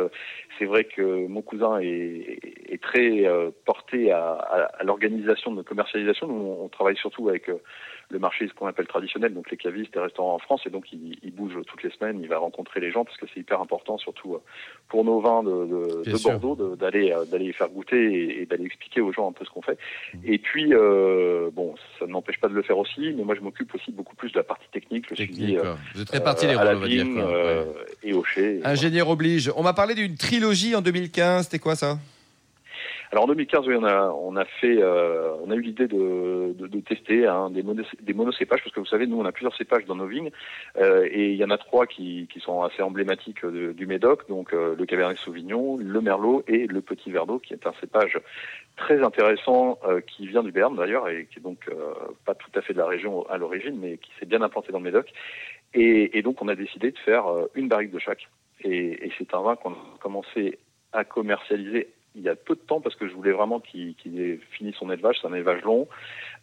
C'est 0.58 0.64
vrai 0.64 0.84
que 0.84 1.26
mon 1.26 1.42
cousin 1.42 1.78
est, 1.80 2.38
est 2.68 2.82
très 2.82 3.26
euh, 3.26 3.50
porté 3.66 4.12
à, 4.12 4.32
à, 4.32 4.62
à 4.78 4.84
l'organisation 4.84 5.50
de 5.50 5.56
notre 5.56 5.68
commercialisation. 5.68 6.26
Nous, 6.26 6.56
on 6.60 6.68
travaille 6.68 6.96
surtout 6.96 7.28
avec 7.28 7.50
le 8.10 8.18
marché, 8.18 8.48
ce 8.48 8.54
qu'on 8.54 8.66
appelle 8.66 8.86
traditionnel, 8.86 9.32
donc 9.34 9.50
les 9.50 9.56
cavistes 9.56 9.94
et 9.96 10.00
restaurants 10.00 10.34
en 10.34 10.38
France, 10.38 10.62
et 10.66 10.70
donc 10.70 10.92
il, 10.92 11.16
il, 11.22 11.32
bouge 11.32 11.54
toutes 11.66 11.82
les 11.82 11.90
semaines, 11.90 12.20
il 12.20 12.28
va 12.28 12.38
rencontrer 12.38 12.80
les 12.80 12.90
gens 12.90 13.04
parce 13.04 13.16
que 13.16 13.26
c'est 13.32 13.40
hyper 13.40 13.60
important, 13.60 13.98
surtout 13.98 14.38
pour 14.88 15.04
nos 15.04 15.20
vins 15.20 15.42
de, 15.42 16.04
de, 16.04 16.10
de 16.10 16.22
Bordeaux, 16.22 16.76
d'aller 16.76 17.14
d'aller 17.30 17.52
faire 17.52 17.68
goûter 17.68 18.12
et, 18.12 18.42
et 18.42 18.46
d'aller 18.46 18.64
expliquer 18.64 19.00
aux 19.00 19.12
gens 19.12 19.28
un 19.28 19.32
peu 19.32 19.44
ce 19.44 19.50
qu'on 19.50 19.62
fait. 19.62 19.78
Mmh. 20.14 20.18
Et 20.24 20.38
puis 20.38 20.74
euh, 20.74 21.50
bon, 21.52 21.74
ça 21.98 22.06
ne 22.06 22.12
m'empêche 22.12 22.40
pas 22.40 22.48
de 22.48 22.54
le 22.54 22.62
faire 22.62 22.78
aussi, 22.78 23.12
mais 23.16 23.24
moi 23.24 23.34
je 23.34 23.40
m'occupe 23.40 23.74
aussi 23.74 23.92
beaucoup 23.92 24.16
plus 24.16 24.32
de 24.32 24.38
la 24.38 24.44
partie 24.44 24.68
technique. 24.72 25.06
Je 25.10 25.14
technique, 25.14 25.40
suis 25.40 25.58
euh, 25.58 25.74
vous 25.94 26.02
êtes 26.02 26.10
répartis 26.10 26.46
les 26.46 26.56
rôles, 26.56 26.76
on 26.76 26.80
va 26.80 26.88
dire. 26.88 27.06
Quoi. 27.12 27.22
Euh, 27.22 27.64
ouais. 27.64 27.74
Et 28.02 28.12
au 28.12 28.24
chez. 28.24 28.60
Ingénieur 28.64 29.06
voilà. 29.06 29.14
oblige. 29.14 29.52
On 29.56 29.62
m'a 29.62 29.72
parlé 29.72 29.94
d'une 29.94 30.16
trilogie 30.16 30.74
en 30.74 30.80
2015. 30.80 31.44
C'était 31.44 31.58
quoi 31.58 31.76
ça? 31.76 31.98
Alors 33.12 33.24
en 33.24 33.26
2015, 33.26 33.66
oui, 33.66 33.74
on 33.76 33.84
a, 33.84 34.08
on 34.10 34.36
a 34.36 34.44
fait, 34.44 34.80
euh, 34.80 35.34
on 35.42 35.50
a 35.50 35.56
eu 35.56 35.60
l'idée 35.60 35.88
de, 35.88 36.54
de, 36.56 36.66
de, 36.68 36.80
tester 36.80 37.26
hein, 37.26 37.50
des, 37.50 37.64
mono, 37.64 37.82
des 38.00 38.14
monocépages 38.14 38.62
parce 38.62 38.72
que 38.72 38.78
vous 38.78 38.86
savez, 38.86 39.08
nous 39.08 39.18
on 39.18 39.24
a 39.24 39.32
plusieurs 39.32 39.56
cépages 39.56 39.84
dans 39.86 39.96
nos 39.96 40.06
vignes 40.06 40.30
euh, 40.76 41.08
et 41.10 41.32
il 41.32 41.36
y 41.36 41.44
en 41.44 41.50
a 41.50 41.58
trois 41.58 41.86
qui, 41.86 42.28
qui 42.32 42.38
sont 42.38 42.62
assez 42.62 42.82
emblématiques 42.82 43.44
de, 43.44 43.72
du 43.72 43.86
Médoc, 43.86 44.28
donc 44.28 44.54
euh, 44.54 44.76
le 44.78 44.86
Cabernet 44.86 45.18
Sauvignon, 45.18 45.76
le 45.76 46.00
Merlot 46.00 46.44
et 46.46 46.68
le 46.68 46.80
Petit 46.82 47.10
Verdot, 47.10 47.40
qui 47.40 47.52
est 47.52 47.66
un 47.66 47.72
cépage 47.80 48.16
très 48.76 49.02
intéressant 49.02 49.78
euh, 49.84 50.00
qui 50.00 50.26
vient 50.26 50.42
du 50.42 50.52
Béarn 50.52 50.76
d'ailleurs 50.76 51.08
et 51.08 51.26
qui 51.26 51.38
est 51.38 51.42
donc 51.42 51.68
euh, 51.68 51.92
pas 52.24 52.34
tout 52.34 52.50
à 52.54 52.62
fait 52.62 52.72
de 52.72 52.78
la 52.78 52.86
région 52.86 53.28
à 53.28 53.36
l'origine, 53.38 53.76
mais 53.78 53.98
qui 53.98 54.10
s'est 54.18 54.26
bien 54.26 54.42
implanté 54.42 54.72
dans 54.72 54.78
le 54.78 54.84
Médoc. 54.84 55.12
Et, 55.74 56.16
et, 56.18 56.22
donc 56.22 56.42
on 56.42 56.48
a 56.48 56.54
décidé 56.54 56.90
de 56.90 56.98
faire 56.98 57.26
euh, 57.26 57.50
une 57.54 57.68
barrique 57.68 57.90
de 57.90 57.98
chaque. 57.98 58.28
Et, 58.62 59.06
et 59.06 59.12
c'est 59.18 59.34
un 59.34 59.42
vin 59.42 59.56
qu'on 59.56 59.72
a 59.72 59.98
commencé 60.00 60.58
à 60.92 61.04
commercialiser 61.04 61.88
il 62.14 62.22
y 62.22 62.28
a 62.28 62.34
peu 62.34 62.54
de 62.54 62.60
temps 62.60 62.80
parce 62.80 62.96
que 62.96 63.08
je 63.08 63.14
voulais 63.14 63.32
vraiment 63.32 63.60
qu'il 63.60 63.94
qu 63.94 64.08
ait 64.20 64.40
fini 64.50 64.72
son 64.72 64.90
élevage. 64.90 65.18
C'est 65.20 65.28
un 65.28 65.34
élevage 65.34 65.62
long 65.62 65.88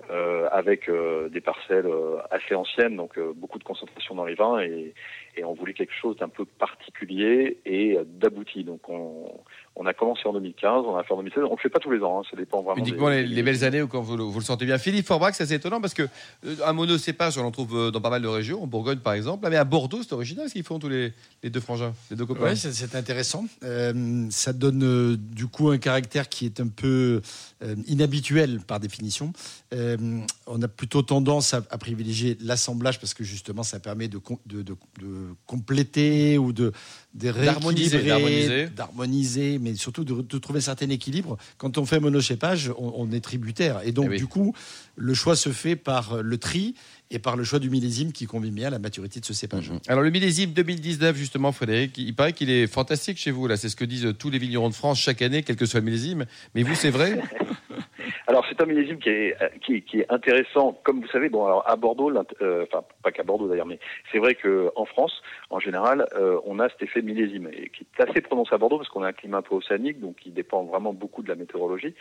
euh, 0.09 0.47
avec 0.51 0.87
euh, 0.89 1.29
des 1.29 1.41
parcelles 1.41 1.87
euh, 1.87 2.17
assez 2.31 2.55
anciennes, 2.55 2.95
donc 2.95 3.17
euh, 3.17 3.33
beaucoup 3.35 3.59
de 3.59 3.63
concentration 3.63 4.15
dans 4.15 4.25
les 4.25 4.35
vins 4.35 4.59
et, 4.59 4.93
et 5.35 5.43
on 5.43 5.53
voulait 5.53 5.73
quelque 5.73 5.93
chose 5.93 6.15
d'un 6.17 6.29
peu 6.29 6.45
particulier 6.45 7.57
et 7.65 7.97
d'abouti. 8.05 8.63
Donc 8.63 8.87
on, 8.89 9.41
on, 9.79 9.85
a 9.85 9.93
commencé 9.93 10.21
en 10.25 10.33
2015, 10.33 10.85
on 10.85 10.95
a 10.97 11.03
fait 11.03 11.13
en 11.13 11.17
2016. 11.17 11.43
On 11.49 11.53
ne 11.53 11.57
fait 11.57 11.69
pas 11.69 11.79
tous 11.79 11.91
les 11.91 12.01
ans, 12.01 12.19
hein, 12.19 12.23
ça 12.29 12.37
dépend 12.37 12.61
vraiment. 12.61 12.77
Uniquement 12.77 13.09
des, 13.09 13.23
les, 13.23 13.35
les, 13.35 13.43
belles 13.43 13.63
années 13.63 13.81
où 13.81 13.87
quand 13.87 14.01
vous, 14.01 14.31
vous, 14.31 14.39
le 14.39 14.45
sentez 14.45 14.65
bien. 14.65 14.77
Philippe 14.77 15.05
Forbrac, 15.05 15.35
c'est 15.35 15.43
assez 15.43 15.55
étonnant 15.55 15.81
parce 15.81 15.93
que 15.93 16.03
euh, 16.45 16.55
un 16.65 16.73
monocépage, 16.73 17.37
on 17.37 17.45
en 17.45 17.51
trouve 17.51 17.91
dans 17.91 18.01
pas 18.01 18.09
mal 18.09 18.21
de 18.21 18.27
régions, 18.27 18.63
en 18.63 18.67
Bourgogne 18.67 18.99
par 18.99 19.13
exemple, 19.13 19.47
mais 19.49 19.55
à 19.55 19.63
Bordeaux, 19.63 20.01
c'est 20.03 20.13
original 20.13 20.47
ce 20.47 20.53
qu'ils 20.53 20.63
font 20.63 20.79
tous 20.79 20.89
les, 20.89 21.13
les, 21.43 21.49
deux 21.49 21.59
frangins, 21.59 21.93
les 22.09 22.17
deux 22.17 22.25
copains. 22.25 22.51
Oui, 22.51 22.57
c'est 22.57 22.95
intéressant. 22.95 23.45
Euh, 23.63 24.27
ça 24.29 24.53
donne 24.53 25.15
du 25.15 25.47
coup 25.47 25.69
un 25.69 25.77
caractère 25.77 26.29
qui 26.29 26.45
est 26.45 26.59
un 26.59 26.67
peu 26.67 27.21
euh, 27.63 27.75
inhabituel 27.87 28.59
par 28.59 28.79
définition. 28.79 29.33
Euh, 29.73 29.97
on 30.45 30.61
a 30.61 30.67
plutôt 30.67 31.01
tendance 31.01 31.53
à, 31.53 31.61
à 31.69 31.77
privilégier 31.77 32.37
l'assemblage 32.41 32.99
parce 32.99 33.13
que 33.13 33.23
justement 33.23 33.63
ça 33.63 33.79
permet 33.79 34.07
de, 34.07 34.19
de, 34.45 34.61
de, 34.61 34.75
de 35.01 35.35
compléter 35.45 36.37
ou 36.37 36.53
de 36.53 36.71
d'harmoniser, 37.13 38.67
d'harmoniser, 38.75 39.57
mais 39.67 39.75
surtout 39.75 40.03
de, 40.03 40.21
de, 40.21 40.37
trouver 40.37 40.59
un 40.59 40.61
certain 40.61 40.89
équilibre. 40.89 41.37
Quand 41.57 41.77
on 41.77 41.85
fait 41.85 41.99
monochépage, 41.99 42.71
on, 42.77 42.93
on 42.95 43.11
est 43.11 43.19
tributaire. 43.19 43.81
Et 43.83 43.91
donc, 43.91 44.05
eh 44.07 44.11
oui. 44.11 44.17
du 44.17 44.27
coup, 44.27 44.53
le 44.95 45.13
choix 45.13 45.35
se 45.35 45.49
fait 45.49 45.75
par 45.75 46.21
le 46.21 46.37
tri 46.37 46.75
et 47.09 47.19
par 47.19 47.37
le 47.37 47.43
choix 47.43 47.59
du 47.59 47.69
millésime 47.69 48.11
qui 48.11 48.25
convient 48.25 48.51
bien 48.51 48.67
à 48.67 48.71
la 48.71 48.79
maturité 48.79 49.19
de 49.19 49.25
ce 49.25 49.33
cépage. 49.33 49.69
Mmh. 49.69 49.79
Alors 49.87 50.03
le 50.03 50.09
millésime 50.09 50.51
2019 50.51 51.15
justement 51.15 51.51
Frédéric, 51.51 51.97
il 51.97 52.13
paraît 52.13 52.33
qu'il 52.33 52.49
est 52.49 52.67
fantastique 52.67 53.17
chez 53.17 53.31
vous 53.31 53.47
là, 53.47 53.55
c'est 53.55 53.69
ce 53.69 53.75
que 53.75 53.85
disent 53.85 54.13
tous 54.19 54.29
les 54.29 54.39
vignerons 54.39 54.69
de 54.69 54.73
France 54.73 54.99
chaque 54.99 55.21
année 55.21 55.43
quel 55.43 55.55
que 55.55 55.65
soit 55.65 55.79
le 55.79 55.85
millésime, 55.85 56.25
mais 56.53 56.63
vous 56.63 56.75
c'est 56.75 56.89
vrai? 56.89 57.21
Alors 58.27 58.45
c'est 58.49 58.61
un 58.61 58.65
millésime 58.65 58.99
qui 58.99 59.09
est, 59.09 59.37
qui, 59.65 59.81
qui, 59.81 60.01
est 60.01 60.11
intéressant, 60.11 60.79
comme 60.83 61.01
vous 61.01 61.07
savez. 61.07 61.29
Bon, 61.29 61.45
alors 61.45 61.63
à 61.67 61.75
Bordeaux, 61.75 62.11
euh, 62.41 62.65
enfin 62.69 62.83
pas 63.01 63.11
qu'à 63.11 63.23
Bordeaux 63.23 63.47
d'ailleurs, 63.47 63.65
mais 63.65 63.79
c'est 64.11 64.19
vrai 64.19 64.35
que 64.35 64.69
en 64.75 64.85
France, 64.85 65.21
en 65.49 65.59
général, 65.59 66.05
euh, 66.15 66.39
on 66.45 66.59
a 66.59 66.69
cet 66.69 66.83
effet 66.83 67.01
millésime 67.01 67.49
et 67.53 67.69
qui 67.69 67.85
est 67.85 68.03
assez 68.03 68.21
prononcé 68.21 68.53
à 68.53 68.57
Bordeaux 68.57 68.77
parce 68.77 68.89
qu'on 68.89 69.03
a 69.03 69.07
un 69.07 69.13
climat 69.13 69.37
un 69.37 69.41
peu 69.41 69.55
océanique, 69.55 69.99
donc 69.99 70.17
qui 70.17 70.31
dépend 70.31 70.63
vraiment 70.63 70.93
beaucoup 70.93 71.23
de 71.23 71.29
la 71.29 71.35
météorologie. 71.35 71.93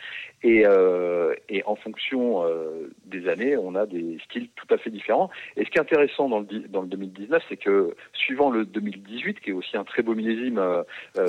Et, 0.43 0.63
euh, 0.65 1.33
et 1.49 1.63
en 1.65 1.75
fonction 1.75 2.43
euh, 2.43 2.89
des 3.05 3.27
années, 3.29 3.57
on 3.57 3.75
a 3.75 3.85
des 3.85 4.17
styles 4.25 4.49
tout 4.55 4.67
à 4.73 4.77
fait 4.77 4.89
différents. 4.89 5.29
Et 5.55 5.65
ce 5.65 5.69
qui 5.69 5.77
est 5.77 5.81
intéressant 5.81 6.29
dans 6.29 6.39
le, 6.39 6.45
dans 6.67 6.81
le 6.81 6.87
2019, 6.87 7.43
c'est 7.49 7.57
que 7.57 7.95
suivant 8.13 8.49
le 8.49 8.65
2018, 8.65 9.39
qui 9.39 9.51
est 9.51 9.53
aussi 9.53 9.77
un 9.77 9.83
très 9.83 10.03
beau 10.03 10.15
millésime, 10.15 10.59
euh, 10.59 10.83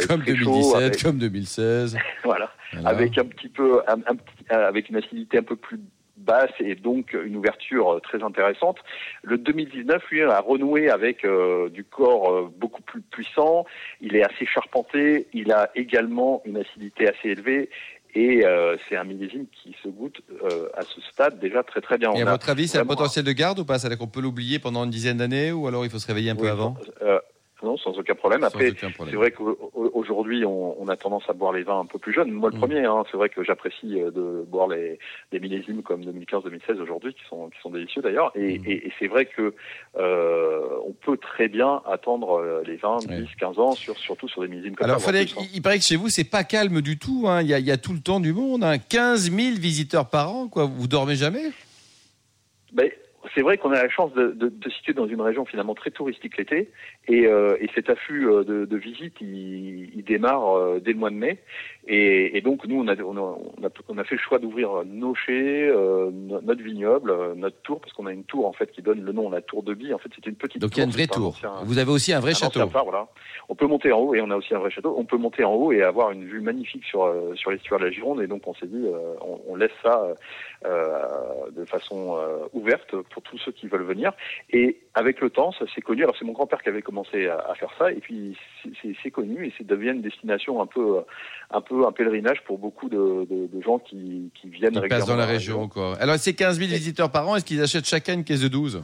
comme 0.08 0.22
très 0.22 0.32
2017, 0.32 0.44
chaud, 0.44 0.76
avec, 0.76 1.02
comme 1.02 1.18
2016, 1.18 1.96
voilà, 2.24 2.50
Voilà. 2.72 2.88
avec 2.90 3.16
un 3.18 3.24
petit 3.24 3.48
peu, 3.48 3.80
un, 3.88 3.94
un 4.06 4.16
petit- 4.16 4.50
avec 4.50 4.88
une 4.88 4.96
acidité 4.96 5.38
un 5.38 5.42
peu 5.42 5.56
plus 5.56 5.80
basse 6.16 6.50
et 6.60 6.74
donc 6.74 7.12
une 7.14 7.36
ouverture 7.36 7.94
euh, 7.94 8.00
très 8.00 8.22
intéressante. 8.22 8.78
Le 9.22 9.38
2019, 9.38 10.02
lui, 10.10 10.22
a 10.22 10.40
renoué 10.40 10.90
avec 10.90 11.24
euh, 11.24 11.68
du 11.70 11.84
corps 11.84 12.30
euh, 12.32 12.52
beaucoup 12.58 12.82
plus 12.82 13.00
puissant. 13.02 13.64
Il 14.00 14.16
est 14.16 14.24
assez 14.24 14.44
charpenté. 14.46 15.28
Il 15.32 15.52
a 15.52 15.70
également 15.76 16.42
une 16.44 16.56
acidité 16.58 17.08
assez 17.08 17.28
élevée. 17.30 17.70
Et 18.14 18.44
euh, 18.44 18.76
c'est 18.88 18.96
un 18.96 19.04
millésime 19.04 19.46
qui 19.52 19.76
se 19.82 19.88
goûte 19.88 20.20
euh, 20.42 20.68
à 20.74 20.80
ce 20.82 21.00
stade 21.02 21.38
déjà 21.40 21.62
très 21.62 21.80
très 21.82 21.98
bien. 21.98 22.10
Et 22.14 22.22
On 22.22 22.26
à 22.26 22.30
a 22.30 22.32
votre 22.32 22.48
avis, 22.50 22.66
c'est 22.66 22.78
un 22.78 22.86
potentiel 22.86 23.24
de 23.24 23.32
garde 23.32 23.58
ou 23.60 23.64
pas? 23.66 23.78
C'est-à-dire 23.78 23.98
qu'on 23.98 24.06
peut 24.08 24.22
l'oublier 24.22 24.58
pendant 24.58 24.84
une 24.84 24.90
dizaine 24.90 25.18
d'années 25.18 25.52
ou 25.52 25.68
alors 25.68 25.84
il 25.84 25.90
faut 25.90 25.98
se 25.98 26.06
réveiller 26.06 26.30
un 26.30 26.36
peu 26.36 26.48
avant? 26.48 26.74
euh, 27.02 27.18
non, 27.62 27.76
sans 27.76 27.98
aucun 27.98 28.14
problème. 28.14 28.44
Après, 28.44 28.72
c'est 28.80 29.16
vrai 29.16 29.32
qu'aujourd'hui, 29.32 30.44
on, 30.44 30.80
on 30.80 30.86
a 30.88 30.96
tendance 30.96 31.24
à 31.28 31.32
boire 31.32 31.52
les 31.52 31.64
vins 31.64 31.80
un 31.80 31.86
peu 31.86 31.98
plus 31.98 32.12
jeunes. 32.12 32.30
Moi, 32.30 32.50
le 32.50 32.56
Mm. 32.56 32.60
premier, 32.60 32.84
hein, 32.84 33.02
c'est 33.10 33.16
vrai 33.16 33.28
que 33.28 33.42
j'apprécie 33.42 34.00
euh, 34.00 34.10
de 34.10 34.44
boire 34.46 34.68
les, 34.68 34.98
millésimes 35.32 35.82
comme 35.82 36.02
2015-2016 36.04 36.80
aujourd'hui, 36.80 37.14
qui 37.14 37.20
sont, 37.28 37.48
qui 37.50 37.58
sont 37.60 37.70
délicieux 37.70 38.00
d'ailleurs. 38.02 38.30
Et, 38.36 38.58
Mm. 38.58 38.64
et, 38.66 38.86
et 38.86 38.92
c'est 38.98 39.08
vrai 39.08 39.26
que 39.26 39.54
euh, 39.98 40.68
on 40.86 40.92
peut 40.92 41.16
très 41.16 41.48
bien 41.48 41.82
attendre 41.86 42.38
euh, 42.38 42.62
les 42.64 42.76
20, 42.76 43.08
Ouais. 43.08 43.22
10, 43.22 43.28
15 43.38 43.58
ans, 43.58 43.72
sur, 43.72 43.98
surtout 43.98 44.28
sur 44.28 44.42
des 44.42 44.48
millésimes 44.48 44.76
comme 44.76 44.84
Alors, 44.84 44.98
ça. 45.00 45.04
Frédéric, 45.08 45.32
plus, 45.34 45.42
hein. 45.42 45.48
il, 45.54 45.62
paraît 45.62 45.78
que 45.78 45.84
chez 45.84 45.96
vous, 45.96 46.08
c'est 46.08 46.24
pas 46.30 46.44
calme 46.44 46.80
du 46.80 46.98
tout. 46.98 47.24
hein. 47.26 47.42
Il, 47.42 47.48
y 47.48 47.54
a, 47.54 47.58
il 47.58 47.66
y 47.66 47.70
a 47.72 47.76
tout 47.76 47.92
le 47.92 48.00
temps 48.00 48.20
du 48.20 48.32
monde. 48.32 48.62
Hein. 48.64 48.78
15 48.78 49.30
000 49.32 49.56
visiteurs 49.58 50.08
par 50.08 50.32
an. 50.32 50.48
Quoi. 50.48 50.64
Vous 50.66 50.86
dormez 50.86 51.16
jamais? 51.16 51.50
Ben, 52.72 52.90
c'est 53.34 53.42
vrai 53.42 53.58
qu'on 53.58 53.72
a 53.72 53.82
la 53.82 53.88
chance 53.88 54.12
de, 54.14 54.32
de, 54.32 54.70
situer 54.70 54.92
dans 54.92 55.06
une 55.06 55.20
région 55.20 55.44
finalement 55.44 55.74
très 55.74 55.90
touristique 55.90 56.36
l'été, 56.36 56.70
et, 57.06 57.26
euh, 57.26 57.56
et 57.60 57.68
cet 57.74 57.90
afflux 57.90 58.28
euh, 58.28 58.44
de, 58.44 58.64
de 58.64 58.76
visites, 58.76 59.16
il, 59.20 59.90
il 59.94 60.04
démarre 60.04 60.56
euh, 60.56 60.80
dès 60.80 60.92
le 60.92 60.98
mois 60.98 61.10
de 61.10 61.16
mai, 61.16 61.38
et, 61.88 62.36
et 62.36 62.40
donc 62.40 62.64
nous 62.66 62.78
on 62.80 62.86
a, 62.88 62.94
on 63.02 63.16
a, 63.16 63.20
on 63.20 63.66
a, 63.66 63.68
on 63.88 63.98
a 63.98 64.04
fait 64.04 64.14
le 64.16 64.20
choix 64.20 64.38
d'ouvrir 64.38 64.70
nos 64.86 65.14
chais, 65.14 65.68
euh, 65.68 66.10
no- 66.12 66.40
notre 66.42 66.62
vignoble, 66.62 67.10
euh, 67.10 67.34
notre 67.34 67.56
tour, 67.62 67.80
parce 67.80 67.92
qu'on 67.94 68.06
a 68.06 68.12
une 68.12 68.24
tour 68.24 68.46
en 68.46 68.52
fait 68.52 68.70
qui 68.70 68.82
donne 68.82 69.00
le 69.02 69.12
nom, 69.12 69.30
la 69.30 69.40
tour 69.42 69.62
de 69.62 69.74
Bie. 69.74 69.92
En 69.94 69.98
fait, 69.98 70.10
c'était 70.14 70.30
une 70.30 70.36
petite 70.36 70.60
Donc 70.62 70.76
il 70.76 70.78
y 70.78 70.82
a 70.82 70.84
une 70.84 70.90
vraie 70.90 71.06
c'est 71.10 71.16
un 71.16 71.20
tour. 71.20 71.34
Vous 71.64 71.78
avez 71.78 71.90
aussi 71.90 72.12
un 72.12 72.20
vrai 72.20 72.32
un 72.32 72.34
château. 72.34 72.66
phare, 72.68 72.84
voilà. 72.84 73.08
On 73.48 73.54
peut 73.54 73.66
monter 73.66 73.90
en 73.92 73.98
haut 74.00 74.14
et 74.14 74.20
on 74.20 74.30
a 74.30 74.36
aussi 74.36 74.54
un 74.54 74.58
vrai 74.58 74.70
château. 74.70 74.94
On 74.98 75.04
peut 75.04 75.16
monter 75.16 75.42
en 75.44 75.54
haut 75.54 75.72
et 75.72 75.82
avoir 75.82 76.10
une 76.10 76.24
vue 76.24 76.40
magnifique 76.42 76.84
sur 76.84 77.04
euh, 77.04 77.34
sur 77.34 77.50
l'estuaire 77.50 77.78
de 77.78 77.84
la 77.86 77.90
Gironde. 77.90 78.20
Et 78.22 78.26
donc 78.26 78.46
on 78.46 78.54
s'est 78.54 78.66
dit, 78.66 78.84
euh, 78.86 79.14
on, 79.22 79.40
on 79.48 79.56
laisse 79.56 79.72
ça 79.82 80.02
euh, 80.04 80.14
euh, 80.66 81.50
de 81.56 81.64
façon 81.64 82.16
euh, 82.18 82.38
ouverte 82.52 82.94
pour 83.12 83.22
tous 83.22 83.38
ceux 83.38 83.52
qui 83.52 83.66
veulent 83.68 83.84
venir. 83.84 84.12
Et 84.50 84.80
avec 84.94 85.20
le 85.20 85.30
temps, 85.30 85.52
ça 85.52 85.64
s'est 85.74 85.80
connu. 85.80 86.02
Alors 86.02 86.16
c'est 86.18 86.24
mon 86.24 86.32
grand-père 86.32 86.62
qui 86.62 86.68
avait 86.68 86.82
commencé 86.82 87.28
à, 87.28 87.38
à 87.38 87.54
faire 87.54 87.70
ça, 87.78 87.90
et 87.92 87.96
puis 88.00 88.36
c'est- 88.62 88.70
c'est 88.82 88.96
c'est 89.02 89.10
connu 89.10 89.46
et 89.46 89.52
c'est 89.56 89.66
devient 89.66 89.90
une 89.90 90.02
destination 90.02 90.60
un 90.60 90.66
peu 90.66 90.98
un 91.50 91.60
peu 91.60 91.77
un 91.86 91.92
pèlerinage 91.92 92.42
pour 92.46 92.58
beaucoup 92.58 92.88
de, 92.88 92.96
de, 93.30 93.46
de 93.46 93.62
gens 93.62 93.78
qui, 93.78 94.30
qui 94.40 94.48
viennent 94.48 94.74
Ils 94.82 94.88
passent 94.88 95.06
dans 95.06 95.16
la 95.16 95.26
région. 95.26 95.68
Quoi. 95.68 95.96
Alors, 96.00 96.16
ces 96.16 96.34
15 96.34 96.58
000 96.58 96.70
visiteurs 96.70 97.10
par 97.10 97.28
an, 97.28 97.36
est-ce 97.36 97.44
qu'ils 97.44 97.62
achètent 97.62 97.86
chacun 97.86 98.14
une 98.14 98.24
caisse 98.24 98.40
de 98.40 98.48
12 98.48 98.82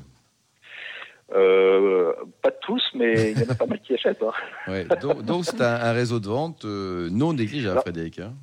Euh, 1.35 2.13
pas 2.43 2.51
tous, 2.51 2.83
mais 2.95 3.33
il 3.33 3.41
y 3.41 3.45
en 3.47 3.51
a 3.51 3.55
pas 3.55 3.67
mal 3.67 3.81
qui 3.81 3.95
achètent. 3.95 4.23
hein. 4.23 4.33
ouais. 4.71 4.87
Donc, 5.25 5.45
c'est 5.45 5.61
un, 5.61 5.75
un 5.75 5.93
réseau 5.93 6.21
de 6.21 6.29
vente 6.29 6.65
euh, 6.65 7.09
non 7.11 7.33
négligeable. 7.33 7.81
Frédéric. 7.81 8.21
hein. 8.21 8.35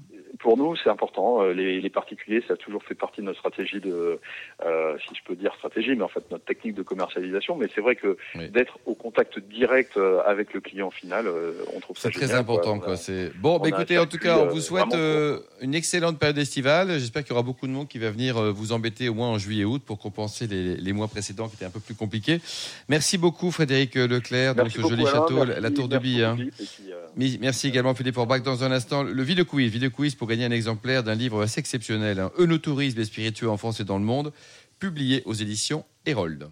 Pour 0.41 0.57
nous, 0.57 0.75
c'est 0.75 0.89
important. 0.89 1.43
Euh, 1.43 1.53
Les, 1.53 1.79
les 1.79 1.89
particuliers, 1.89 2.43
ça 2.47 2.53
a 2.53 2.57
toujours 2.57 2.83
fait 2.83 2.95
partie 2.95 3.21
de 3.21 3.25
notre 3.27 3.39
stratégie 3.39 3.79
de, 3.79 4.19
euh, 4.65 4.97
si 5.07 5.15
je 5.15 5.21
peux 5.25 5.35
dire 5.35 5.53
stratégie, 5.55 5.95
mais 5.95 6.03
en 6.03 6.07
fait 6.07 6.23
notre 6.31 6.45
technique 6.45 6.75
de 6.75 6.81
commercialisation. 6.83 7.55
Mais 7.55 7.67
c'est 7.75 7.81
vrai 7.81 7.95
que 7.95 8.17
Oui. 8.35 8.49
d'être 8.49 8.79
au 8.85 8.95
contact 8.95 9.37
direct 9.39 9.97
euh, 9.97 10.19
avec 10.25 10.53
le 10.53 10.61
client 10.61 10.89
final, 10.91 11.25
on 11.75 11.79
trouve 11.79 11.97
ça 11.97 12.03
C'est 12.09 12.11
très 12.17 12.21
génial, 12.27 12.39
important. 12.39 12.77
quoi. 12.79 12.87
Quoi. 12.87 12.97
C'est... 12.97 13.31
Bon, 13.37 13.59
bah, 13.59 13.69
écoutez, 13.69 13.97
en 13.99 14.05
tout 14.07 14.17
cas, 14.17 14.37
on 14.39 14.47
vous 14.47 14.61
souhaite 14.61 14.93
euh, 14.95 15.39
une 15.61 15.75
excellente 15.75 16.17
période 16.17 16.37
estivale. 16.37 16.99
J'espère 16.99 17.23
qu'il 17.23 17.31
y 17.31 17.33
aura 17.33 17.43
beaucoup 17.43 17.67
de 17.67 17.71
monde 17.71 17.87
qui 17.87 17.99
va 17.99 18.09
venir 18.09 18.41
vous 18.53 18.71
embêter 18.71 19.09
au 19.09 19.13
moins 19.13 19.29
en 19.29 19.37
juillet-août 19.37 19.83
pour 19.85 19.99
compenser 19.99 20.47
les, 20.47 20.75
les 20.75 20.93
mois 20.93 21.07
précédents 21.07 21.47
qui 21.49 21.55
étaient 21.55 21.65
un 21.65 21.69
peu 21.69 21.79
plus 21.79 21.95
compliqués. 21.95 22.39
Merci 22.89 23.17
beaucoup, 23.17 23.51
Frédéric 23.51 23.95
Leclerc, 23.95 24.55
Merci 24.55 24.77
ce 24.77 24.81
beaucoup, 24.81 24.95
joli 24.95 25.05
château, 25.05 25.37
la- 25.39 25.45
Merci- 25.45 25.61
la 25.61 25.71
Tour 25.71 25.87
de 25.87 25.97
Bille. 25.99 26.23
hein. 26.23 26.37
et 26.39 26.91
euh, 26.91 27.37
Merci 27.39 27.67
également 27.67 27.93
Philippe 27.93 28.17
Orbach. 28.17 28.41
Dans 28.41 28.63
un 28.63 28.71
instant, 28.71 29.03
le 29.03 29.21
Video 29.23 29.45
Quiz. 29.45 29.71
Video 29.71 29.89
Quiz 29.89 30.15
pour 30.15 30.27
gagner 30.31 30.45
un 30.45 30.51
exemplaire 30.51 31.03
d'un 31.03 31.15
livre 31.15 31.41
assez 31.41 31.59
exceptionnel, 31.59 32.19
hein, 32.19 32.31
Eunotourisme 32.39 32.99
et 32.99 33.05
spiritueux 33.05 33.49
en 33.49 33.57
France 33.57 33.81
et 33.81 33.83
dans 33.83 33.97
le 33.97 34.05
monde, 34.05 34.31
publié 34.79 35.23
aux 35.25 35.33
éditions 35.33 35.83
Hérold. 36.05 36.47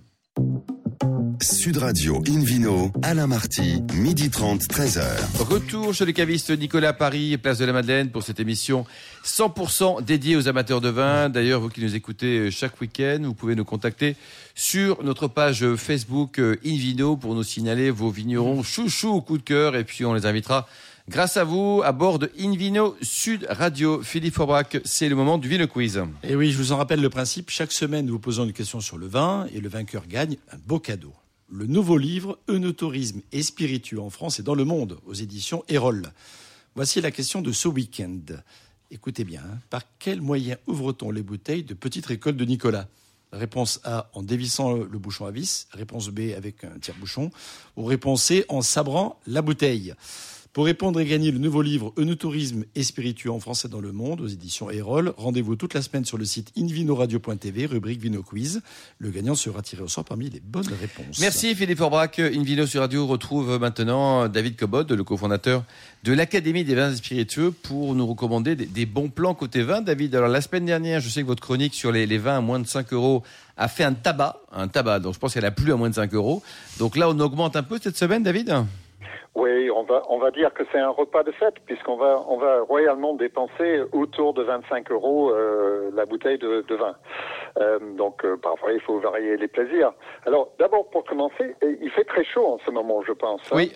Sud 1.41 1.77
Radio 1.77 2.21
Invino, 2.27 2.91
Alain 3.01 3.27
Marty, 3.27 3.81
midi 3.93 4.29
30, 4.29 4.63
13h. 4.63 5.01
Retour 5.39 5.93
chez 5.93 6.05
le 6.05 6.11
caviste 6.11 6.49
Nicolas 6.51 6.91
Paris, 6.91 7.37
place 7.37 7.57
de 7.57 7.63
la 7.63 7.71
Madeleine, 7.71 8.09
pour 8.11 8.23
cette 8.23 8.41
émission 8.41 8.85
100% 9.23 10.03
dédiée 10.03 10.35
aux 10.35 10.49
amateurs 10.49 10.81
de 10.81 10.89
vin. 10.89 11.29
D'ailleurs, 11.29 11.61
vous 11.61 11.69
qui 11.69 11.81
nous 11.81 11.95
écoutez 11.95 12.51
chaque 12.51 12.81
week-end, 12.81 13.19
vous 13.23 13.33
pouvez 13.33 13.55
nous 13.55 13.63
contacter 13.63 14.17
sur 14.55 15.01
notre 15.01 15.29
page 15.29 15.75
Facebook 15.75 16.39
euh, 16.39 16.57
Invino 16.65 17.15
pour 17.15 17.33
nous 17.33 17.43
signaler 17.43 17.89
vos 17.89 18.09
vignerons 18.09 18.61
chouchou 18.61 19.07
au 19.07 19.21
coup 19.21 19.37
de 19.37 19.43
cœur. 19.43 19.77
Et 19.77 19.85
puis, 19.85 20.03
on 20.03 20.13
les 20.13 20.25
invitera, 20.25 20.67
grâce 21.09 21.37
à 21.37 21.43
vous, 21.43 21.81
à 21.83 21.91
bord 21.91 22.19
de 22.19 22.31
Invino 22.39 22.95
Sud 23.01 23.47
Radio. 23.49 24.03
Philippe 24.03 24.35
Forbrac, 24.35 24.77
c'est 24.85 25.09
le 25.09 25.15
moment 25.15 25.39
du 25.39 25.49
Vino 25.49 25.67
Quiz. 25.67 26.03
Et 26.23 26.35
oui, 26.35 26.51
je 26.51 26.57
vous 26.57 26.71
en 26.71 26.77
rappelle 26.77 27.01
le 27.01 27.09
principe. 27.09 27.49
Chaque 27.49 27.71
semaine, 27.71 28.05
nous 28.05 28.13
vous 28.13 28.19
posons 28.19 28.45
une 28.45 28.53
question 28.53 28.79
sur 28.79 28.97
le 28.97 29.07
vin 29.07 29.47
et 29.51 29.59
le 29.59 29.69
vainqueur 29.69 30.05
gagne 30.07 30.37
un 30.51 30.57
beau 30.57 30.79
cadeau. 30.79 31.13
Le 31.49 31.65
nouveau 31.65 31.97
livre 31.97 32.37
Eunotourisme 32.47 33.21
et 33.31 33.41
spiritueux 33.41 33.99
en 33.99 34.11
France 34.11 34.39
et 34.39 34.43
dans 34.43 34.53
le 34.53 34.65
monde 34.65 34.99
aux 35.07 35.15
éditions 35.15 35.63
Erol. 35.67 36.13
Voici 36.75 37.01
la 37.01 37.09
question 37.09 37.41
de 37.41 37.51
ce 37.51 37.67
week-end. 37.67 38.21
Écoutez 38.91 39.23
bien, 39.23 39.41
hein. 39.41 39.57
par 39.71 39.81
quel 39.97 40.21
moyen 40.21 40.57
ouvre-t-on 40.67 41.09
les 41.09 41.23
bouteilles 41.23 41.63
de 41.63 41.73
petite 41.73 42.05
récolte 42.05 42.37
de 42.37 42.45
Nicolas? 42.45 42.87
Réponse 43.31 43.79
A 43.83 44.09
en 44.13 44.21
dévissant 44.21 44.73
le 44.73 44.99
bouchon 44.99 45.25
à 45.25 45.31
vis. 45.31 45.67
Réponse 45.71 46.09
B 46.09 46.33
avec 46.37 46.63
un 46.63 46.77
tire-bouchon. 46.79 47.31
Ou 47.77 47.85
réponse 47.85 48.23
C 48.23 48.45
en 48.47 48.61
sabrant 48.61 49.19
la 49.27 49.41
bouteille. 49.41 49.93
Pour 50.51 50.65
répondre 50.65 50.99
et 50.99 51.05
gagner 51.05 51.29
le 51.29 51.37
nouveau 51.37 51.61
livre 51.61 51.93
Eunotourisme 51.95 52.65
et 52.73 52.81
spiritueux 52.81 53.29
en 53.29 53.39
français 53.39 53.67
dans 53.67 53.81
le 53.81 53.91
monde 53.91 54.19
aux 54.19 54.27
éditions 54.27 54.71
Erol, 54.71 55.13
rendez-vous 55.15 55.55
toute 55.55 55.75
la 55.75 55.83
semaine 55.83 56.05
sur 56.05 56.17
le 56.17 56.25
site 56.25 56.51
invinoradio.tv, 56.57 57.67
rubrique 57.67 58.01
Vino 58.01 58.23
Quiz. 58.23 58.61
Le 58.97 59.11
gagnant 59.11 59.35
sera 59.35 59.61
tiré 59.61 59.83
au 59.83 59.87
sort 59.87 60.05
parmi 60.05 60.27
les 60.27 60.39
bonnes 60.39 60.65
réponses. 60.81 61.19
Merci 61.19 61.53
Philippe 61.53 61.77
Forbrac. 61.77 62.17
Invino 62.17 62.65
sur 62.65 62.81
Radio 62.81 63.05
retrouve 63.05 63.59
maintenant 63.59 64.27
David 64.27 64.55
Cobod, 64.55 64.91
le 64.91 65.03
cofondateur 65.03 65.63
de 66.03 66.13
l'Académie 66.13 66.63
des 66.63 66.73
vins 66.73 66.95
spiritueux, 66.95 67.51
pour 67.51 67.93
nous 67.93 68.07
recommander 68.07 68.55
des, 68.55 68.85
bons 68.87 69.09
plans 69.09 69.35
côté 69.35 69.61
vin. 69.61 69.81
David, 69.81 70.15
alors 70.15 70.29
la 70.29 70.41
semaine 70.41 70.65
dernière, 70.65 70.99
je 70.99 71.09
sais 71.09 71.21
que 71.21 71.27
votre 71.27 71.43
chronique 71.43 71.75
sur 71.75 71.91
les, 71.91 72.07
les 72.07 72.17
vins 72.17 72.37
à 72.37 72.41
moins 72.41 72.59
de 72.59 72.65
5 72.65 72.91
euros 72.93 73.21
a 73.55 73.67
fait 73.67 73.83
un 73.83 73.93
tabac, 73.93 74.37
un 74.51 74.67
tabac. 74.67 74.99
Donc 74.99 75.13
je 75.13 75.19
pense 75.19 75.35
qu'elle 75.35 75.45
a 75.45 75.51
plu 75.51 75.71
à 75.71 75.75
moins 75.75 75.91
de 75.91 75.95
5 75.95 76.11
euros. 76.15 76.41
Donc 76.79 76.97
là, 76.97 77.07
on 77.07 77.19
augmente 77.19 77.55
un 77.55 77.63
peu 77.63 77.77
cette 77.79 77.97
semaine, 77.97 78.23
David? 78.23 78.65
Oui, 79.35 79.69
on 79.71 79.83
va, 79.83 80.03
on 80.09 80.17
va 80.19 80.31
dire 80.31 80.53
que 80.53 80.63
c'est 80.71 80.79
un 80.79 80.89
repas 80.89 81.23
de 81.23 81.31
fête, 81.31 81.55
puisqu'on 81.65 81.97
va, 81.97 82.23
on 82.27 82.37
va 82.37 82.61
royalement 82.61 83.13
dépenser 83.15 83.81
autour 83.91 84.33
de 84.33 84.43
25 84.43 84.91
euros 84.91 85.31
euh, 85.31 85.89
la 85.95 86.05
bouteille 86.05 86.37
de, 86.37 86.65
de 86.67 86.75
vin. 86.75 86.95
Euh, 87.59 87.79
donc, 87.97 88.23
euh, 88.25 88.37
parfois, 88.41 88.73
il 88.73 88.81
faut 88.81 88.99
varier 88.99 89.37
les 89.37 89.47
plaisirs. 89.47 89.91
Alors, 90.25 90.49
d'abord, 90.59 90.89
pour 90.89 91.03
commencer, 91.05 91.55
il 91.61 91.89
fait 91.91 92.03
très 92.05 92.23
chaud 92.25 92.45
en 92.45 92.59
ce 92.65 92.71
moment, 92.71 93.01
je 93.07 93.13
pense. 93.13 93.41
hein. 93.51 93.55
Oui, 93.55 93.71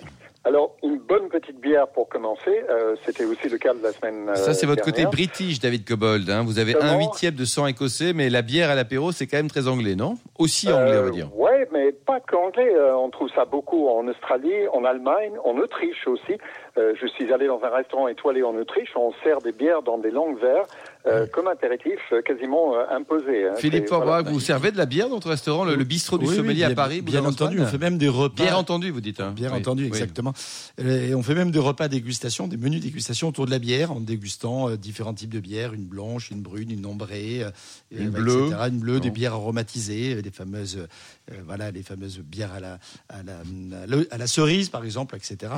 Alors, 0.45 0.75
une 0.83 0.97
bonne 0.97 1.29
petite 1.29 1.59
bière 1.61 1.87
pour 1.87 2.09
commencer. 2.09 2.63
euh, 2.69 2.95
C'était 3.05 3.23
aussi 3.25 3.47
le 3.47 3.57
cas 3.57 3.73
de 3.73 3.81
la 3.81 3.93
semaine 3.93 4.27
euh, 4.29 4.35
ça 4.35 4.53
c'est 4.53 4.65
votre 4.65 4.83
côté 4.83 5.05
british, 5.05 5.59
David 5.59 5.87
Cobold. 5.87 6.29
hein. 6.29 6.43
Vous 6.45 6.59
avez 6.59 6.75
un 6.81 6.97
huitième 6.97 7.35
de 7.35 7.45
sang 7.45 7.65
écossais, 7.67 8.11
mais 8.13 8.29
la 8.29 8.41
bière 8.41 8.69
à 8.69 8.75
l'apéro, 8.75 9.11
c'est 9.13 9.25
quand 9.27 9.37
même 9.37 9.49
très 9.49 9.67
anglais, 9.69 9.95
non? 9.95 10.15
Aussi 10.37 10.71
anglais, 10.71 10.97
on 10.99 11.03
va 11.03 11.09
dire. 11.11 11.29
Ouais, 11.37 11.52
mais 11.83 11.91
pas 11.91 12.19
qu'anglais. 12.19 12.73
Euh, 12.73 12.95
on 12.95 13.09
trouve 13.09 13.29
ça 13.29 13.45
beaucoup 13.45 13.87
en 13.89 14.07
Australie, 14.07 14.67
en 14.71 14.85
Allemagne, 14.85 15.33
en 15.43 15.57
Autriche 15.57 16.07
aussi. 16.07 16.37
Euh, 16.77 16.93
je 16.99 17.07
suis 17.07 17.33
allé 17.33 17.47
dans 17.47 17.63
un 17.63 17.69
restaurant 17.69 18.07
étoilé 18.07 18.43
en 18.43 18.55
Autriche. 18.55 18.91
On 18.95 19.11
sert 19.23 19.39
des 19.39 19.51
bières 19.51 19.81
dans 19.81 19.97
des 19.97 20.11
longs 20.11 20.35
verres 20.35 20.65
euh, 21.05 21.27
comme 21.33 21.48
impératif 21.48 22.00
euh, 22.12 22.22
quasiment 22.22 22.75
euh, 22.75 22.83
imposé. 22.91 23.48
hein. 23.48 23.55
Philippe 23.57 23.88
voilà. 23.89 24.05
Forbach, 24.05 24.31
vous 24.33 24.39
servez 24.39 24.72
de 24.72 24.77
la 24.77 24.86
bière 24.86 25.10
dans 25.10 25.15
votre 25.15 25.29
restaurant, 25.29 25.65
le, 25.65 25.75
le 25.75 25.83
bistrot 25.83 26.17
du 26.17 26.25
Oui, 26.25 26.31
oui, 26.31 26.38
sommelier 26.38 26.63
à 26.63 26.67
bien- 26.67 26.75
Paris 26.75 27.01
Bien 27.01 27.25
entendu, 27.25 27.60
on 27.60 27.65
fait 27.65 27.77
même 27.77 27.98
des 27.98 28.07
repas. 28.07 28.43
Bien 28.43 28.55
entendu, 28.55 28.89
vous 28.91 29.01
dites. 29.01 29.19
hein. 29.19 29.31
Bien 29.36 29.51
Oui, 29.51 29.57
entendu, 29.60 29.83
oui. 29.83 29.88
exactement. 29.89 30.33
Et 30.77 31.13
on 31.13 31.22
fait 31.24 31.36
même 31.36 31.51
des 31.51 31.60
repas 31.60 31.88
dégustation, 31.88 32.48
des 32.48 32.57
menus 32.57 32.81
dégustation 32.81 33.27
autour 33.29 33.45
de 33.45 33.51
la 33.51 33.60
bière, 33.60 33.91
en 33.91 34.00
dégustant 34.00 34.69
euh, 34.69 34.77
différents 34.77 35.13
types 35.13 35.29
de 35.33 35.39
bières, 35.39 35.74
une 35.74 35.86
blanche, 35.86 36.31
une 36.31 36.41
brune, 36.41 36.72
une 36.72 36.86
ombrée, 36.86 37.43
euh, 37.43 37.50
Une 37.91 38.10
bleue. 38.10 38.48
etc., 38.48 38.62
une 38.69 38.79
bleue, 38.79 39.00
des 39.00 39.10
bières 39.12 39.33
aromatisées, 39.33 40.15
euh, 40.15 40.22
des 40.22 40.31
fameuses, 40.31 40.77
euh, 41.31 41.36
voilà, 41.45 41.72
les 41.72 41.83
fameuses 41.83 42.19
bières 42.19 42.53
à 42.53 42.60
la, 42.60 42.79
à 43.10 43.24
la, 43.24 43.33
à 43.83 43.88
la- 43.88 44.03
à 44.12 44.17
la 44.17 44.27
cerise, 44.27 44.69
par 44.69 44.83
exemple, 44.86 45.15
etc. 45.15 45.51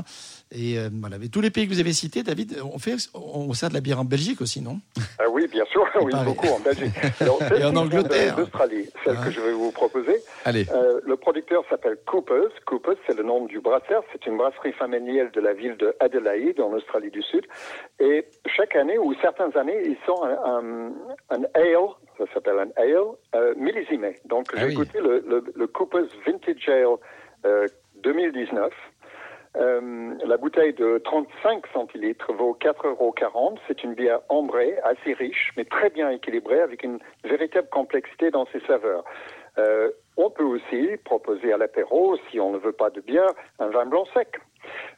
Et 0.52 0.78
euh, 0.80 0.90
voilà, 0.94 1.18
mais 1.20 1.28
tous 1.28 1.42
les 1.42 1.50
pays 1.52 1.68
que 1.68 1.74
vous 1.74 1.80
avez 1.80 1.94
cités, 1.94 2.24
David, 2.24 2.58
on 2.64 2.80
fait, 2.80 2.96
on 3.14 3.54
sert 3.54 3.70
de 3.70 3.74
la 3.76 3.82
bière 3.82 4.00
en 4.00 4.06
Belgique 4.06 4.42
aussi, 4.42 4.62
non? 4.62 4.80
Ah 5.20 5.24
oui, 5.36 5.48
bien 5.48 5.66
sûr, 5.66 5.86
oui, 6.02 6.14
beaucoup 6.26 6.48
en 6.48 6.60
Belgique. 6.60 6.94
Alors, 7.22 7.40
Et 7.60 7.64
en 7.66 7.76
Angleterre. 7.76 8.36
d'Australie, 8.38 8.90
celle 9.04 9.18
Ah. 9.20 9.26
que 9.26 9.32
je 9.32 9.42
vais 9.42 9.52
vous 9.52 9.72
proposer. 9.72 10.18
Allez, 10.46 10.66
Euh, 10.72 11.02
le 11.06 11.16
producteur 11.18 11.64
s'appelle 11.70 11.98
Coopers. 12.06 12.50
Coopers, 12.66 12.96
c'est 13.06 13.18
le 13.18 13.24
nom 13.24 13.46
du 13.46 13.60
brasseur. 13.60 14.04
C'est 14.12 14.26
une 14.26 14.38
brasserie 14.38 14.72
familiale 14.74 15.30
de 15.32 15.42
la 15.42 15.54
ville 15.54 15.76
de 15.78 15.94
Adelaide, 16.00 16.60
en 16.62 16.72
Australie 16.74 17.12
du 17.12 17.22
Sud. 17.22 17.46
Et 18.00 18.26
chaque 18.56 18.76
année, 18.76 18.98
ou 18.98 19.14
certaines 19.22 19.56
années, 19.58 19.82
ils 19.86 19.98
sont 20.06 20.24
un, 20.24 20.38
un, 20.56 21.38
un 21.38 21.44
ale, 21.54 21.90
ça 22.18 22.24
s'appelle 22.34 22.60
un 22.60 22.72
ale, 22.82 22.96
euh, 23.36 23.54
millésimé. 23.58 24.16
Donc, 24.26 24.46
Ah 24.54 24.60
j'ai 24.62 24.66
oui. 24.68 24.76
goûté 24.76 25.00
le, 25.02 25.20
le, 25.28 25.44
le 25.54 25.68
Coopers 25.68 26.08
Vintage 26.26 26.70
Ale 26.70 26.96
euh, 27.46 27.68
2019. 28.04 28.72
Euh, 29.58 30.14
la 30.26 30.38
bouteille 30.38 30.74
de 30.74 30.98
35 31.04 31.66
centilitres 31.74 32.34
vaut 32.34 32.58
4,40 32.60 32.88
euros. 32.88 33.56
C'est 33.68 33.84
une 33.84 33.94
bière 33.94 34.20
ambrée, 34.30 34.78
assez 34.84 35.14
riche, 35.14 35.52
mais 35.56 35.66
très 35.66 35.90
bien 35.90 36.10
équilibrée, 36.10 36.62
avec 36.62 36.84
une 36.84 37.00
véritable 37.24 37.70
complexité 37.70 38.32
dans 38.32 38.46
ses 38.48 38.60
saveurs. 38.62 39.04
Euh, 39.58 39.90
on 40.18 40.30
peut 40.30 40.44
aussi 40.44 40.98
proposer 41.06 41.54
à 41.54 41.58
l'apéro, 41.58 42.18
si 42.30 42.40
on 42.40 42.52
ne 42.52 42.58
veut 42.58 42.74
pas 42.74 42.90
de 42.90 43.02
bière, 43.02 43.32
un 43.60 43.68
vin 43.68 43.86
blanc 43.86 44.06
sec. 44.14 44.40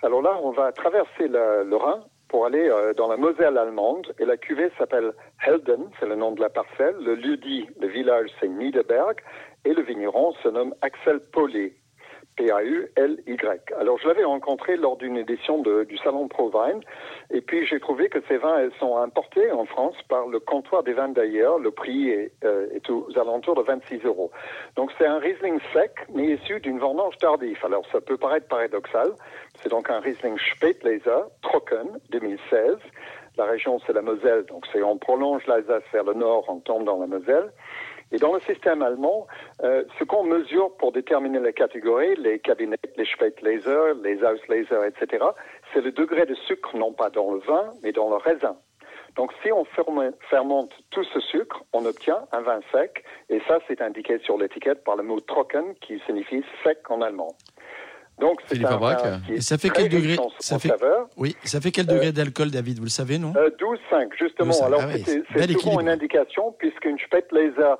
Alors 0.01 0.21
là, 0.21 0.39
on 0.41 0.51
va 0.51 0.71
traverser 0.71 1.27
le 1.27 1.75
Rhin 1.75 2.03
pour 2.27 2.45
aller 2.45 2.69
euh, 2.69 2.93
dans 2.93 3.07
la 3.07 3.17
Moselle 3.17 3.57
allemande, 3.57 4.13
et 4.19 4.25
la 4.25 4.37
cuvée 4.37 4.69
s'appelle 4.77 5.13
Helden, 5.45 5.89
c'est 5.99 6.07
le 6.07 6.15
nom 6.15 6.31
de 6.31 6.41
la 6.41 6.49
parcelle. 6.49 6.95
Le 6.99 7.15
lieu 7.15 7.37
dit, 7.37 7.67
le 7.79 7.87
village, 7.87 8.29
c'est 8.39 8.47
Niederberg, 8.47 9.17
et 9.65 9.73
le 9.73 9.81
vigneron 9.83 10.33
se 10.43 10.49
nomme 10.49 10.73
Axel 10.81 11.19
Paulet. 11.31 11.73
P-A-U-L-Y. 12.37 13.73
Alors, 13.79 13.97
je 13.99 14.07
l'avais 14.07 14.23
rencontré 14.23 14.77
lors 14.77 14.95
d'une 14.97 15.17
édition 15.17 15.59
de- 15.61 15.83
du 15.83 15.97
Salon 15.97 16.27
Provine, 16.27 16.81
et 17.31 17.41
puis 17.41 17.65
j'ai 17.65 17.79
trouvé 17.79 18.09
que 18.09 18.19
ces 18.27 18.37
vins 18.37 18.57
elles 18.59 18.71
sont 18.79 18.97
importés 18.97 19.51
en 19.51 19.65
France 19.65 19.95
par 20.07 20.27
le 20.27 20.39
comptoir 20.39 20.83
des 20.83 20.93
vins 20.93 21.09
d'ailleurs. 21.09 21.57
Le 21.59 21.71
prix 21.71 22.09
est, 22.09 22.31
euh, 22.45 22.67
est 22.73 22.89
aux 22.89 23.07
alentours 23.19 23.55
de 23.55 23.63
26 23.63 23.99
euros. 24.05 24.31
Donc, 24.75 24.91
c'est 24.97 25.07
un 25.07 25.17
Riesling 25.19 25.59
sec, 25.73 25.91
mais 26.13 26.27
issu 26.27 26.59
d'une 26.59 26.79
vendange 26.79 27.17
tardive. 27.17 27.59
Alors, 27.65 27.85
ça 27.91 27.99
peut 28.01 28.17
paraître 28.17 28.47
paradoxal. 28.47 29.11
C'est 29.61 29.69
donc 29.69 29.89
un 29.89 29.99
Riesling 29.99 30.37
Spätleser, 30.55 31.23
Trocken, 31.41 31.87
2016. 32.11 32.77
La 33.37 33.45
région, 33.45 33.79
c'est 33.85 33.93
la 33.93 34.01
Moselle, 34.01 34.45
donc 34.45 34.65
c'est 34.73 34.81
on 34.81 34.97
prolonge 34.97 35.45
l'Alsace 35.45 35.83
vers 35.93 36.03
le 36.03 36.13
nord, 36.15 36.45
on 36.47 36.59
tombe 36.59 36.85
dans 36.85 36.99
la 36.99 37.05
Moselle. 37.05 37.51
Et 38.11 38.17
dans 38.17 38.33
le 38.33 38.39
système 38.41 38.81
allemand, 38.81 39.27
euh, 39.63 39.83
ce 39.99 40.03
qu'on 40.05 40.23
mesure 40.23 40.75
pour 40.77 40.91
déterminer 40.93 41.39
les 41.39 41.53
catégories, 41.53 42.15
les 42.17 42.39
cabinets, 42.39 42.77
les 42.95 43.05
Spätlaser, 43.05 43.93
les 44.03 44.17
Auslaser, 44.23 44.87
etc., 44.87 45.25
c'est 45.73 45.81
le 45.81 45.91
degré 45.91 46.25
de 46.25 46.35
sucre, 46.47 46.75
non 46.77 46.93
pas 46.93 47.09
dans 47.09 47.31
le 47.33 47.39
vin, 47.39 47.71
mais 47.83 47.91
dans 47.91 48.09
le 48.09 48.15
raisin. 48.15 48.55
Donc 49.17 49.31
si 49.43 49.51
on 49.51 49.65
ferme- 49.65 50.11
fermente 50.29 50.71
tout 50.91 51.03
ce 51.03 51.19
sucre, 51.19 51.63
on 51.73 51.85
obtient 51.85 52.19
un 52.31 52.41
vin 52.41 52.59
sec, 52.71 53.03
et 53.29 53.41
ça 53.47 53.59
c'est 53.67 53.81
indiqué 53.81 54.19
sur 54.19 54.37
l'étiquette 54.37 54.83
par 54.83 54.95
le 54.95 55.03
mot 55.03 55.19
trocken, 55.19 55.73
qui 55.81 55.99
signifie 56.05 56.43
sec 56.63 56.79
en 56.89 57.01
allemand. 57.01 57.35
Donc 58.19 58.39
c'est 58.45 58.63
un 58.65 58.77
vin 58.77 58.95
qui 59.27 59.33
est 59.33 59.41
ça 59.41 59.57
fait 59.57 59.69
quel 59.69 59.89
degré 59.89 60.15
Ça 60.39 60.57
fait- 60.57 60.69
saveur. 60.69 61.07
Oui, 61.17 61.35
ça 61.43 61.59
fait 61.61 61.71
quel 61.71 61.85
degré 61.85 62.11
d'alcool, 62.11 62.49
David 62.51 62.77
Vous 62.79 62.85
le 62.85 62.89
savez, 62.89 63.19
non? 63.19 63.33
Euh, 63.35 63.49
12,5 63.59 64.09
justement. 64.17 64.51
12,5, 64.53 64.65
Alors 64.65 64.81
ah 64.83 64.97
c'est 64.97 65.51
souvent 65.59 65.79
une 65.81 65.89
indication 65.89 66.51
puisqu'une 66.57 66.97
Spätlaser 66.99 67.59
euh, 67.59 67.75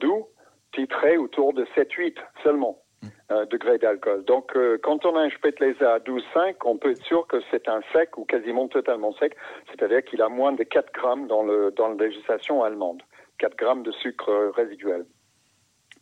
doux 0.00 0.26
titrait 0.72 1.16
autour 1.16 1.52
de 1.52 1.64
7-8 1.76 2.16
seulement 2.42 2.82
Mm. 3.02 3.08
euh, 3.32 3.46
degrés 3.46 3.78
d'alcool. 3.78 4.24
Donc 4.24 4.56
euh, 4.56 4.78
quand 4.82 5.04
on 5.04 5.16
a 5.16 5.22
un 5.22 5.30
Spätlaser 5.30 5.84
à 5.84 5.98
12,5, 5.98 6.54
on 6.64 6.76
peut 6.76 6.92
être 6.92 7.02
sûr 7.04 7.26
que 7.26 7.38
c'est 7.50 7.68
un 7.68 7.80
sec 7.92 8.16
ou 8.16 8.24
quasiment 8.24 8.68
totalement 8.68 9.12
sec, 9.14 9.34
c'est-à-dire 9.70 10.04
qu'il 10.04 10.22
a 10.22 10.28
moins 10.28 10.52
de 10.52 10.62
4 10.62 10.92
grammes 10.92 11.26
dans, 11.26 11.42
le, 11.42 11.72
dans 11.72 11.88
la 11.88 12.06
législation 12.06 12.62
allemande, 12.62 13.02
4 13.38 13.56
grammes 13.56 13.82
de 13.82 13.92
sucre 13.92 14.30
euh, 14.30 14.50
résiduel. 14.50 15.04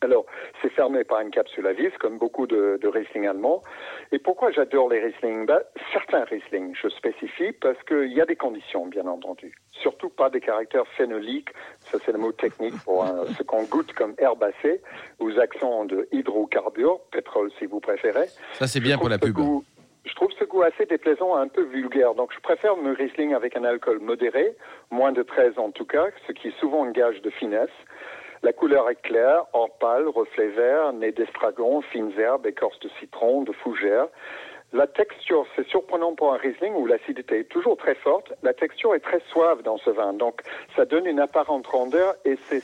Alors, 0.03 0.25
c'est 0.63 0.71
fermé 0.73 1.05
par 1.05 1.21
une 1.21 1.31
capsule 1.31 1.67
à 1.67 1.75
vis, 1.75 1.91
comme 2.01 2.17
beaucoup 2.17 2.47
de, 2.47 2.79
de 2.81 2.89
Riesling 2.89 3.27
allemands. 3.27 3.63
Et 4.13 4.19
pourquoi 4.19 4.51
j'adore 4.51 4.89
les 4.89 4.99
Riesling 4.99 5.45
ben, 5.45 5.61
Certains 5.93 6.25
Riesling, 6.25 6.75
je 6.75 6.89
spécifie, 6.89 7.53
parce 7.53 7.77
qu'il 7.83 8.11
y 8.13 8.21
a 8.21 8.25
des 8.25 8.37
conditions, 8.37 8.87
bien 8.87 9.07
entendu. 9.07 9.53
Surtout 9.73 10.09
pas 10.09 10.31
des 10.31 10.41
caractères 10.41 10.87
phénoliques, 10.97 11.51
ça 11.81 11.99
c'est 12.05 12.13
le 12.13 12.19
mot 12.19 12.33
technique 12.33 12.75
pour 12.85 13.05
un- 13.05 13.27
ce 13.39 13.43
qu'on 13.43 13.65
goûte 13.65 13.93
comme 13.93 14.15
herbacée, 14.17 14.81
aux 15.19 15.39
accents 15.39 15.85
de 15.85 16.09
hydrocarbures, 16.13 17.01
pétrole 17.13 17.51
si 17.59 17.67
vous 17.67 17.81
préférez. 17.81 18.27
ça 18.55 18.67
c'est 18.67 18.81
bien 18.81 18.97
pour 18.97 19.11
la 19.11 19.19
pub. 19.19 19.33
goût- 19.35 19.65
je 20.07 20.15
trouve 20.15 20.31
ce 20.39 20.45
goût 20.45 20.63
assez 20.63 20.87
déplaisant, 20.87 21.37
un 21.37 21.47
peu 21.49 21.63
vulgaire. 21.63 22.15
Donc, 22.15 22.33
je 22.35 22.41
préfère 22.41 22.75
me 22.75 22.95
Riesling 22.95 23.35
avec 23.35 23.55
un 23.55 23.65
alcool 23.65 23.99
modéré, 24.01 24.57
moins 24.91 25.13
de 25.13 25.23
13 25.23 25.59
en 25.59 25.71
tout 25.73 25.85
cas, 25.85 26.07
ce 26.27 26.33
qui 26.33 26.49
est 26.49 26.59
souvent 26.59 26.85
un 26.87 26.91
gage 26.91 27.21
de 27.21 27.29
finesse. 27.29 27.69
La 28.43 28.53
couleur 28.53 28.89
est 28.89 29.01
claire, 29.03 29.45
or 29.53 29.71
pâle, 29.79 30.09
reflet 30.09 30.49
vert, 30.49 30.93
nez 30.95 31.13
d'estragon, 31.13 31.83
fines 31.83 32.13
herbes, 32.19 32.47
écorce 32.47 32.79
de 32.81 32.89
citron, 32.99 33.43
de 33.43 33.53
fougère. 33.53 34.07
La 34.73 34.87
texture, 34.87 35.47
c'est 35.57 35.67
surprenant 35.67 36.15
pour 36.15 36.33
un 36.33 36.37
Riesling 36.37 36.75
où 36.75 36.87
l'acidité 36.87 37.41
est 37.41 37.49
toujours 37.49 37.77
très 37.77 37.97
forte. 37.97 38.33
La 38.45 38.55
texture 38.55 38.95
est 38.95 39.01
très 39.01 39.21
suave 39.29 39.63
dans 39.63 39.79
ce 39.79 39.91
vin, 39.91 40.13
donc 40.13 40.43
ça 40.77 40.85
donne 40.85 41.07
une 41.07 41.19
apparente 41.19 41.67
rondeur 41.67 42.15
et 42.25 42.39
c'est 42.49 42.63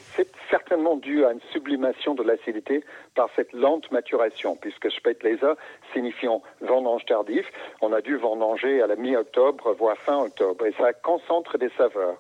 certainement 0.49 0.97
dû 0.97 1.25
à 1.25 1.33
une 1.33 1.41
sublimation 1.53 2.15
de 2.15 2.23
l'acidité 2.23 2.85
par 3.17 3.29
cette 3.35 3.53
lente 3.53 3.91
maturation, 3.91 4.55
puisque 4.55 4.89
Spätlaser 4.93 5.55
signifiant 5.93 6.43
vendange 6.61 7.05
tardif, 7.07 7.45
on 7.83 7.93
a 7.93 8.01
dû 8.01 8.17
vendanger 8.17 8.81
à 8.81 8.87
la 8.87 8.95
mi-octobre, 8.95 9.75
voire 9.77 9.99
fin 9.99 10.23
octobre, 10.23 10.65
et 10.65 10.73
ça 10.79 10.93
concentre 10.93 11.59
des 11.59 11.71
saveurs. 11.77 12.19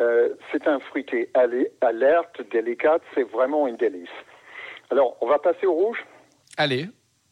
Euh, 0.00 0.30
c'est 0.50 0.66
un 0.66 0.80
fruité 0.80 1.30
alé- 1.34 1.70
alerte, 1.80 2.40
délicate, 2.50 3.02
c'est 3.14 3.28
vraiment 3.30 3.66
une 3.66 3.76
délice. 3.76 4.08
Alors, 4.90 5.16
on 5.20 5.26
va 5.26 5.38
passer 5.38 5.66
au 5.66 5.72
rouge? 5.74 6.04
Allez, 6.56 6.86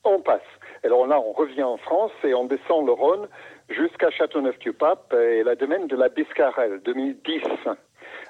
on 0.04 0.20
passe. 0.20 0.42
Alors 0.84 1.06
là, 1.06 1.18
on 1.18 1.32
revient 1.32 1.62
en 1.64 1.76
France 1.78 2.12
et 2.24 2.34
on 2.34 2.44
descend 2.44 2.86
le 2.86 2.92
Rhône 2.92 3.28
jusqu'à 3.68 4.10
Châteauneuf-du-Pape 4.10 5.12
et 5.14 5.42
la 5.42 5.54
domaine 5.56 5.86
de 5.88 5.96
la 5.96 6.08
Biscarelle, 6.08 6.80
2010. 6.84 7.42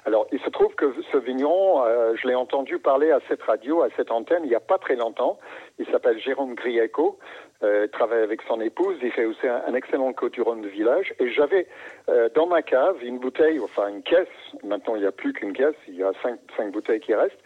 Alors, 0.05 0.27
il 0.31 0.39
se 0.39 0.49
trouve 0.49 0.73
que 0.75 0.93
ce 1.11 1.17
vigneron, 1.17 1.83
euh, 1.83 2.15
je 2.15 2.27
l'ai 2.27 2.35
entendu 2.35 2.79
parler 2.79 3.11
à 3.11 3.19
cette 3.27 3.41
radio, 3.43 3.81
à 3.81 3.89
cette 3.95 4.11
antenne, 4.11 4.43
il 4.43 4.49
n'y 4.49 4.55
a 4.55 4.61
pas 4.61 4.77
très 4.77 4.95
longtemps. 4.95 5.39
Il 5.77 5.85
s'appelle 5.87 6.19
Jérôme 6.19 6.55
Grieco, 6.55 7.19
euh, 7.63 7.85
il 7.85 7.89
travaille 7.91 8.23
avec 8.23 8.41
son 8.43 8.61
épouse, 8.61 8.97
il 9.01 9.11
fait 9.11 9.25
aussi 9.25 9.47
un, 9.47 9.73
excellent 9.73 10.13
Côte-du-Rhône 10.13 10.61
de 10.61 10.69
village. 10.69 11.13
Et 11.19 11.29
j'avais 11.31 11.67
euh, 12.07 12.29
dans 12.33 12.47
ma 12.47 12.61
cave 12.61 13.03
une 13.03 13.19
bouteille, 13.19 13.59
enfin 13.59 13.87
une 13.89 14.03
caisse, 14.03 14.27
maintenant 14.63 14.95
il 14.95 15.01
n'y 15.01 15.07
a 15.07 15.11
plus 15.11 15.33
qu'une 15.33 15.53
caisse, 15.53 15.75
il 15.87 15.95
y 15.95 16.03
a 16.03 16.11
cinq, 16.23 16.39
cinq 16.55 16.71
bouteilles 16.71 17.01
qui 17.01 17.13
restent, 17.13 17.43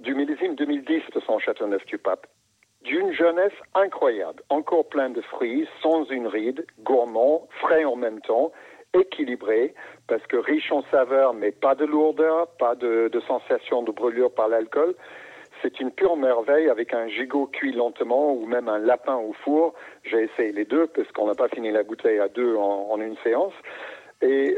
du 0.00 0.14
millésime 0.14 0.54
2010 0.54 1.02
de 1.14 1.20
son 1.20 1.38
Châteauneuf-du-Pape 1.38 2.26
d'une 2.82 3.12
jeunesse 3.12 3.54
incroyable, 3.74 4.42
encore 4.48 4.88
plein 4.88 5.10
de 5.10 5.20
fruits, 5.20 5.66
sans 5.82 6.04
une 6.04 6.26
ride, 6.26 6.64
gourmand, 6.80 7.48
frais 7.60 7.84
en 7.84 7.96
même 7.96 8.20
temps, 8.20 8.52
équilibré, 8.94 9.74
parce 10.08 10.26
que 10.26 10.36
riche 10.36 10.70
en 10.72 10.82
saveurs, 10.90 11.34
mais 11.34 11.50
pas 11.50 11.74
de 11.74 11.84
lourdeur, 11.84 12.48
pas 12.58 12.74
de, 12.74 13.10
sensation 13.26 13.82
de 13.82 13.90
brûlure 13.90 14.32
par 14.32 14.48
l'alcool. 14.48 14.94
C'est 15.62 15.80
une 15.80 15.90
pure 15.90 16.16
merveille 16.16 16.68
avec 16.68 16.92
un 16.92 17.08
gigot 17.08 17.46
cuit 17.46 17.72
lentement 17.72 18.32
ou 18.34 18.46
même 18.46 18.68
un 18.68 18.78
lapin 18.78 19.16
au 19.16 19.32
four. 19.32 19.74
J'ai 20.04 20.24
essayé 20.24 20.52
les 20.52 20.64
deux 20.64 20.86
parce 20.88 21.10
qu'on 21.12 21.26
n'a 21.26 21.34
pas 21.34 21.48
fini 21.48 21.70
la 21.70 21.82
bouteille 21.82 22.18
à 22.18 22.28
deux 22.28 22.54
en, 22.56 22.88
en 22.90 23.00
une 23.00 23.16
séance. 23.24 23.54
Et 24.22 24.56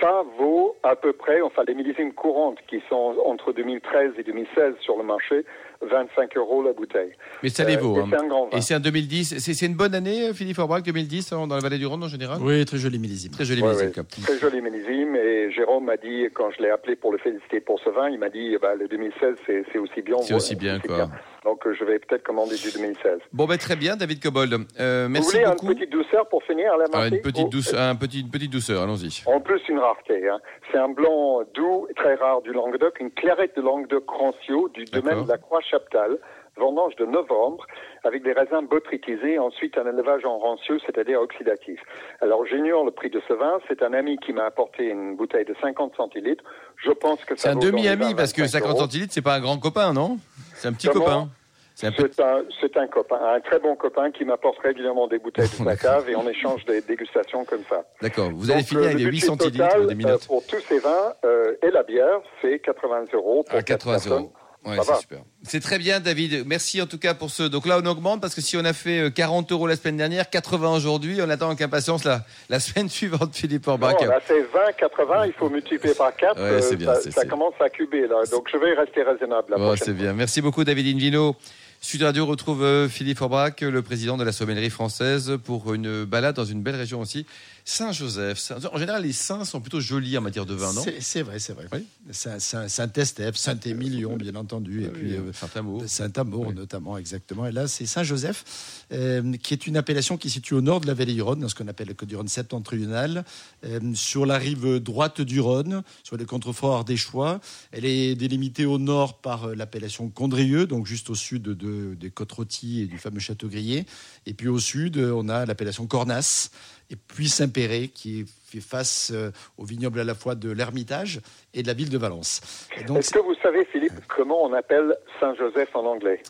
ça 0.00 0.24
vaut 0.36 0.76
à 0.82 0.96
peu 0.96 1.12
près, 1.12 1.40
enfin 1.40 1.62
les 1.66 1.74
millésimes 1.74 2.12
courantes 2.12 2.58
qui 2.66 2.82
sont 2.88 3.16
entre 3.24 3.52
2013 3.52 4.14
et 4.18 4.22
2016 4.24 4.74
sur 4.80 4.98
le 4.98 5.04
marché, 5.04 5.44
25 5.90 6.36
euros 6.36 6.62
la 6.62 6.72
bouteille. 6.72 7.12
Mais 7.42 7.48
ça 7.48 7.64
les 7.64 7.76
vaut. 7.76 7.96
et 7.96 8.00
hein. 8.00 8.06
c'est 8.10 8.16
un 8.16 8.26
grand 8.26 8.48
vin. 8.48 8.56
Et 8.56 8.60
c'est 8.60 8.74
un 8.74 8.80
2010. 8.80 9.38
C'est 9.38 9.54
c'est 9.54 9.66
une 9.66 9.74
bonne 9.74 9.94
année, 9.94 10.28
euh, 10.28 10.32
Philippe 10.32 10.56
Forbach, 10.56 10.82
2010, 10.82 11.32
hein, 11.32 11.46
dans 11.46 11.54
la 11.54 11.60
vallée 11.60 11.78
du 11.78 11.86
Rhône 11.86 12.02
en 12.02 12.08
général? 12.08 12.38
Oui, 12.40 12.64
très 12.64 12.78
joli 12.78 12.98
millésime. 12.98 13.32
Très 13.32 13.44
joli 13.44 13.62
Ouais, 13.62 13.68
millésime, 13.68 13.92
ouais. 13.96 14.24
Très 14.24 14.38
joli 14.38 14.60
millésime. 14.60 15.16
Et 15.16 15.50
Jérôme 15.52 15.84
m'a 15.84 15.96
dit, 15.96 16.26
quand 16.34 16.50
je 16.56 16.62
l'ai 16.62 16.70
appelé 16.70 16.96
pour 16.96 17.12
le 17.12 17.18
féliciter 17.18 17.60
pour 17.60 17.80
ce 17.80 17.90
vin, 17.90 18.08
il 18.08 18.18
m'a 18.18 18.28
dit, 18.28 18.56
bah, 18.60 18.74
le 18.74 18.88
2016, 18.88 19.34
c'est 19.46 19.64
c'est 19.72 19.78
aussi 19.78 20.02
bien. 20.02 20.18
C'est 20.22 20.34
aussi 20.34 20.56
bien, 20.56 20.78
quoi. 20.80 21.08
Donc, 21.44 21.66
euh, 21.66 21.74
je 21.78 21.84
vais 21.84 21.98
peut-être 21.98 22.22
commander 22.22 22.54
du 22.56 22.70
2016. 22.70 23.18
Bon, 23.32 23.46
ben, 23.46 23.58
très 23.58 23.74
bien, 23.76 23.96
David 23.96 24.22
Cobold. 24.22 24.52
Euh, 24.78 25.04
Vous 25.06 25.12
merci 25.12 25.36
voulez 25.38 25.44
beaucoup. 25.50 25.66
une 25.70 25.74
petite 25.74 25.90
douceur 25.90 26.28
pour 26.28 26.42
finir, 26.44 26.76
la 26.76 26.84
Ah, 26.92 27.08
une, 27.08 27.20
petite 27.20 27.46
Oh, 27.46 27.50
douce, 27.50 27.74
un 27.74 27.96
petit, 27.96 28.20
une 28.20 28.30
petite 28.30 28.52
douceur, 28.52 28.82
allons-y. 28.82 29.22
En 29.26 29.40
plus, 29.40 29.60
une 29.68 29.78
rareté. 29.78 30.28
Hein. 30.28 30.38
C'est 30.70 30.78
un 30.78 30.88
blanc 30.88 31.42
doux, 31.54 31.88
très 31.96 32.14
rare 32.14 32.42
du 32.42 32.52
Languedoc, 32.52 33.00
une 33.00 33.10
clarette 33.10 33.56
de 33.56 33.62
Languedoc 33.62 34.08
Rancio 34.08 34.68
du 34.68 34.84
domaine 34.84 35.24
de 35.24 35.28
la 35.28 35.38
Croix-Chaptal, 35.38 36.18
vendange 36.56 36.94
de 36.96 37.06
novembre, 37.06 37.66
avec 38.04 38.22
des 38.22 38.32
raisins 38.32 38.66
botrytisés, 38.68 39.38
ensuite 39.38 39.78
un 39.78 39.86
élevage 39.86 40.24
en 40.24 40.38
rancio, 40.38 40.78
c'est-à-dire 40.86 41.20
oxydatif. 41.20 41.80
Alors, 42.20 42.44
j'ignore 42.46 42.84
le 42.84 42.90
prix 42.90 43.10
de 43.10 43.20
ce 43.26 43.32
vin. 43.32 43.58
C'est 43.68 43.82
un 43.82 43.92
ami 43.94 44.18
qui 44.18 44.32
m'a 44.32 44.44
apporté 44.44 44.84
une 44.88 45.16
bouteille 45.16 45.44
de 45.46 45.54
50 45.60 45.94
centilitres. 45.96 46.44
Je 46.76 46.90
pense 46.90 47.24
que 47.24 47.34
C'est 47.36 47.42
ça 47.48 47.50
un 47.50 47.54
dans 47.54 47.60
les 47.60 47.66
demi-ami 47.70 48.10
20, 48.10 48.14
parce 48.16 48.32
que 48.32 48.42
25 48.42 48.58
50 48.58 48.70
euros. 48.70 48.80
centilitres, 48.80 49.12
c'est 49.14 49.22
pas 49.22 49.34
un 49.34 49.40
grand 49.40 49.58
copain, 49.58 49.92
non? 49.92 50.18
C'est 50.54 50.68
un 50.68 50.72
petit 50.72 50.88
Comment? 50.88 51.04
copain. 51.04 51.28
C'est 51.74 51.86
un 51.86 51.92
petit. 51.92 52.12
C'est 52.14 52.22
un, 52.22 52.42
c'est 52.60 52.76
un 52.76 52.86
copain, 52.86 53.18
un 53.34 53.40
très 53.40 53.58
bon 53.58 53.74
copain 53.76 54.10
qui 54.10 54.26
m'apporte 54.26 54.58
régulièrement 54.58 55.08
des 55.08 55.18
bouteilles 55.18 55.48
de 55.48 55.64
sa 55.64 55.74
cave 55.76 56.08
et 56.10 56.14
on 56.14 56.28
échange 56.28 56.66
des 56.66 56.82
dégustations 56.82 57.46
comme 57.46 57.62
ça. 57.68 57.82
D'accord. 58.02 58.28
Vous 58.34 58.50
allez 58.50 58.62
finir 58.62 58.82
euh, 58.82 58.86
avec 58.88 58.98
des 58.98 59.04
8 59.04 59.10
budget 59.10 59.26
centilitres 59.26 59.64
total, 59.68 59.80
de 59.80 59.86
euh, 59.86 59.88
demi-notes. 59.88 60.26
pour 60.26 60.46
tous 60.46 60.60
ces 60.60 60.78
vins 60.80 61.14
euh, 61.24 61.56
et 61.62 61.70
la 61.70 61.82
bière, 61.82 62.20
c'est 62.42 62.58
80 62.58 63.04
euros 63.14 63.42
pour 63.48 63.58
À 63.58 63.62
80 63.62 63.64
quatre 63.64 63.84
personnes. 63.86 64.12
euros. 64.24 64.32
Ouais, 64.64 64.76
c'est 64.84 65.00
super. 65.00 65.18
C'est 65.42 65.60
très 65.60 65.78
bien, 65.78 65.98
David. 65.98 66.44
Merci 66.46 66.80
en 66.80 66.86
tout 66.86 66.98
cas 66.98 67.14
pour 67.14 67.30
ce. 67.30 67.42
Donc 67.42 67.66
là, 67.66 67.80
on 67.82 67.86
augmente 67.86 68.20
parce 68.20 68.34
que 68.34 68.40
si 68.40 68.56
on 68.56 68.64
a 68.64 68.72
fait 68.72 69.00
euh, 69.00 69.10
40 69.10 69.50
euros 69.50 69.66
la 69.66 69.74
semaine 69.74 69.96
dernière, 69.96 70.30
80 70.30 70.76
aujourd'hui, 70.76 71.20
on 71.20 71.28
attend 71.28 71.48
avec 71.48 71.60
impatience 71.62 72.04
la, 72.04 72.24
la 72.48 72.60
semaine 72.60 72.88
suivante, 72.90 73.34
Philippe 73.34 73.66
Orbach. 73.66 74.00
Non, 74.00 74.06
là 74.06 74.20
c'est 74.26 74.40
20, 74.40 74.72
80, 74.78 75.26
il 75.26 75.32
faut 75.32 75.50
multiplier 75.50 75.94
par 75.94 76.14
4, 76.14 76.40
Ouais, 76.40 76.62
c'est 76.62 76.76
bien, 76.76 76.94
ça, 76.94 77.24
commence 77.24 77.54
à 77.60 77.70
cuber 77.70 78.06
là. 78.06 78.22
Donc 78.30 78.48
je 78.52 78.56
vais 78.56 78.74
rester 78.74 79.02
raisonnable 79.02 79.48
la 79.50 79.56
Oh, 79.58 79.74
c'est 79.76 79.94
bien. 79.94 80.12
Merci 80.12 80.40
beaucoup, 80.40 80.62
David 80.64 80.94
Invino. 80.94 81.36
Sud 81.84 82.04
Radio 82.04 82.24
retrouve 82.26 82.62
euh, 82.62 82.88
Philippe 82.88 83.18
Forbach, 83.18 83.60
le 83.60 83.82
président 83.82 84.16
de 84.16 84.22
la 84.22 84.30
sommellerie 84.30 84.70
française, 84.70 85.36
pour 85.44 85.74
une 85.74 86.04
balade 86.04 86.36
dans 86.36 86.44
une 86.44 86.62
belle 86.62 86.76
région 86.76 87.00
aussi. 87.00 87.26
Saint-Joseph. 87.64 88.38
Saint- 88.38 88.58
En 88.72 88.78
général, 88.78 89.02
les 89.02 89.12
saints 89.12 89.44
sont 89.44 89.60
plutôt 89.60 89.80
jolis 89.80 90.18
en 90.18 90.20
matière 90.20 90.46
de 90.46 90.54
vin, 90.54 90.72
non? 90.72 90.82
C'est 91.00 91.22
vrai, 91.22 91.38
c'est 91.38 91.52
vrai. 91.52 91.66
Oui. 91.72 91.86
Saint- 92.10 92.38
Saint- 92.40 92.68
Saint-Estèphe, 92.68 93.36
Saint-Émilion, 93.36 94.16
bien 94.16 94.34
entendu, 94.34 94.84
et 94.84 94.88
puis 94.88 95.12
euh, 95.14 95.32
Saint-Amour. 95.32 95.84
Saint-Amour 95.86 96.46
Oui. 96.48 96.54
notamment, 96.54 96.98
exactement. 96.98 97.46
Et 97.46 97.52
là, 97.52 97.68
c'est 97.68 97.86
Saint-Joseph, 97.86 98.84
euh, 98.92 99.36
qui 99.36 99.54
est 99.54 99.66
une 99.66 99.76
appellation 99.76 100.16
qui 100.16 100.28
se 100.28 100.34
situe 100.34 100.54
au 100.54 100.60
nord 100.60 100.80
de 100.80 100.86
la 100.86 100.94
vallée 100.94 101.14
du 101.14 101.22
Rhône, 101.22 101.40
dans 101.40 101.48
ce 101.48 101.54
qu'on 101.54 101.68
appelle 101.68 101.88
le 101.88 101.94
Côte 101.94 102.08
du 102.08 102.16
Rhône 102.16 102.28
septentrional, 102.28 103.24
euh, 103.64 103.80
sur 103.94 104.26
la 104.26 104.38
rive 104.38 104.78
droite 104.80 105.20
du 105.20 105.40
Rhône, 105.40 105.82
sur 106.02 106.16
les 106.16 106.24
contreforts 106.24 106.74
ardéchois. 106.76 107.40
Elle 107.70 107.84
est 107.84 108.14
délimitée 108.16 108.66
au 108.66 108.78
nord 108.78 109.18
par 109.18 109.44
euh, 109.50 109.54
l'appellation 109.54 110.08
Condrieux, 110.08 110.66
donc 110.66 110.86
juste 110.86 111.10
au 111.10 111.14
sud 111.14 111.42
de, 111.42 111.94
des 111.98 112.10
côtes 112.10 112.32
rôties 112.32 112.80
et 112.82 112.86
du 112.86 112.98
fameux 112.98 113.20
château 113.20 113.48
grillé. 113.48 113.86
Et 114.26 114.34
puis 114.34 114.48
au 114.48 114.58
sud, 114.58 114.96
euh, 114.96 115.12
on 115.14 115.28
a 115.28 115.46
l'appellation 115.46 115.86
Cornas, 115.86 116.50
et 116.90 116.96
puis 116.96 117.28
Saint-Péret, 117.28 117.88
qui 117.88 118.24
fait 118.44 118.60
face 118.60 119.10
euh, 119.14 119.30
au 119.58 119.64
vignoble 119.64 120.00
à 120.00 120.04
la 120.04 120.14
fois 120.14 120.34
de 120.34 120.50
l'Ermitage 120.50 121.20
et 121.54 121.62
de 121.62 121.66
la 121.66 121.74
ville 121.74 121.90
de 121.90 121.98
Valence. 121.98 122.40
Est-ce 122.76 123.10
que 123.10 123.18
vous 123.18 123.34
savez, 123.42 123.64
Philippe, 123.66 124.00
comment 124.08 124.42
on 124.44 124.52
appelle 124.52 124.94
Saint-Joseph 125.20 125.74
en 125.74 125.86
anglais? 125.86 126.22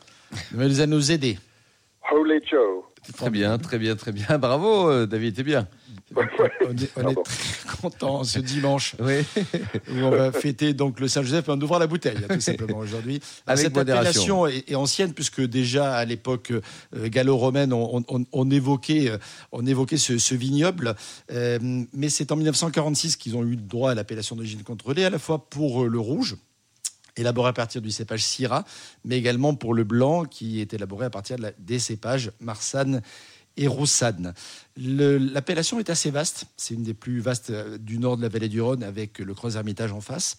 Elle 0.59 0.73
va 0.73 0.87
nous 0.87 1.13
aider. 1.13 1.39
Holy 2.13 2.41
Joe. 2.49 2.85
Très 3.17 3.31
bien, 3.31 3.59
très 3.59 3.79
bien, 3.79 3.97
très 3.97 4.13
bien. 4.13 4.39
Bravo, 4.39 4.89
euh, 4.89 5.07
David, 5.07 5.35
t'es 5.35 5.43
bien. 5.43 5.67
On 6.15 6.21
est, 6.23 6.91
on 6.97 7.01
est 7.01 7.03
Bravo. 7.03 7.23
très 7.23 7.77
content 7.83 8.23
ce 8.23 8.39
dimanche 8.39 8.95
Oui. 9.01 9.25
où 9.91 9.95
on 10.05 10.11
va 10.11 10.31
fêter 10.31 10.75
donc 10.75 11.01
le 11.01 11.09
Saint-Joseph 11.09 11.49
et 11.49 11.51
on 11.53 11.61
ouvre 11.61 11.79
la 11.79 11.87
bouteille, 11.87 12.19
tout 12.29 12.41
simplement 12.41 12.79
aujourd'hui. 12.79 13.21
Cette 13.57 13.75
modération. 13.75 14.45
appellation 14.45 14.47
est, 14.47 14.71
est 14.71 14.75
ancienne 14.75 15.15
puisque 15.15 15.41
déjà 15.41 15.95
à 15.95 16.05
l'époque 16.05 16.53
euh, 16.53 17.09
gallo-romaine, 17.09 17.73
on, 17.73 18.05
on- 18.09 18.25
on 18.31 18.51
évoquait, 18.51 19.09
euh, 19.11 19.17
on 19.53 19.65
évoquait 19.67 19.97
ce, 19.97 20.19
ce 20.19 20.35
vignoble, 20.35 20.95
Euh, 21.33 21.59
mais 21.95 22.11
c'est 22.11 22.31
en 22.31 22.37
1946 22.37 23.17
qu'ils 23.17 23.35
ont 23.37 23.45
eu 23.45 23.57
droit 23.57 23.93
à 23.93 23.95
l'appellation 23.95 24.37
d'origine 24.37 24.63
contrôlée, 24.63 25.05
à 25.05 25.11
la 25.11 25.19
fois 25.19 25.39
pour 25.49 25.87
le 25.87 25.99
rouge 25.99 26.37
élaboré 27.17 27.51
à 27.51 27.53
partir 27.53 27.83
du 27.83 27.91
cépage 27.91 28.23
Syrah, 28.25 28.65
mais 29.05 29.19
également 29.19 29.55
pour 29.55 29.75
le 29.75 29.85
blanc 29.85 30.25
qui 30.25 30.61
est 30.61 30.73
élaboré 30.75 31.07
à 31.07 31.11
partir 31.11 31.37
de 31.37 31.43
la- 31.43 31.53
des 31.59 31.79
cépages 31.79 32.33
Marsanne 32.41 33.03
et 33.57 33.67
Roussanne. 33.67 34.33
L'appellation 34.77 35.79
est 35.79 35.91
assez 35.91 36.11
vaste, 36.11 36.47
c'est 36.57 36.75
une 36.75 36.83
des 36.85 36.95
plus 36.95 37.21
vastes 37.21 37.51
euh, 37.51 37.77
du 37.79 37.99
nord 37.99 38.17
de 38.17 38.23
la 38.23 38.29
vallée 38.29 38.49
du 38.49 38.61
Rhône 38.61 38.83
avec 38.83 39.19
le 39.19 39.35
Creuse 39.35 39.57
Hermitage 39.57 39.93
en 39.93 40.01
face. 40.01 40.39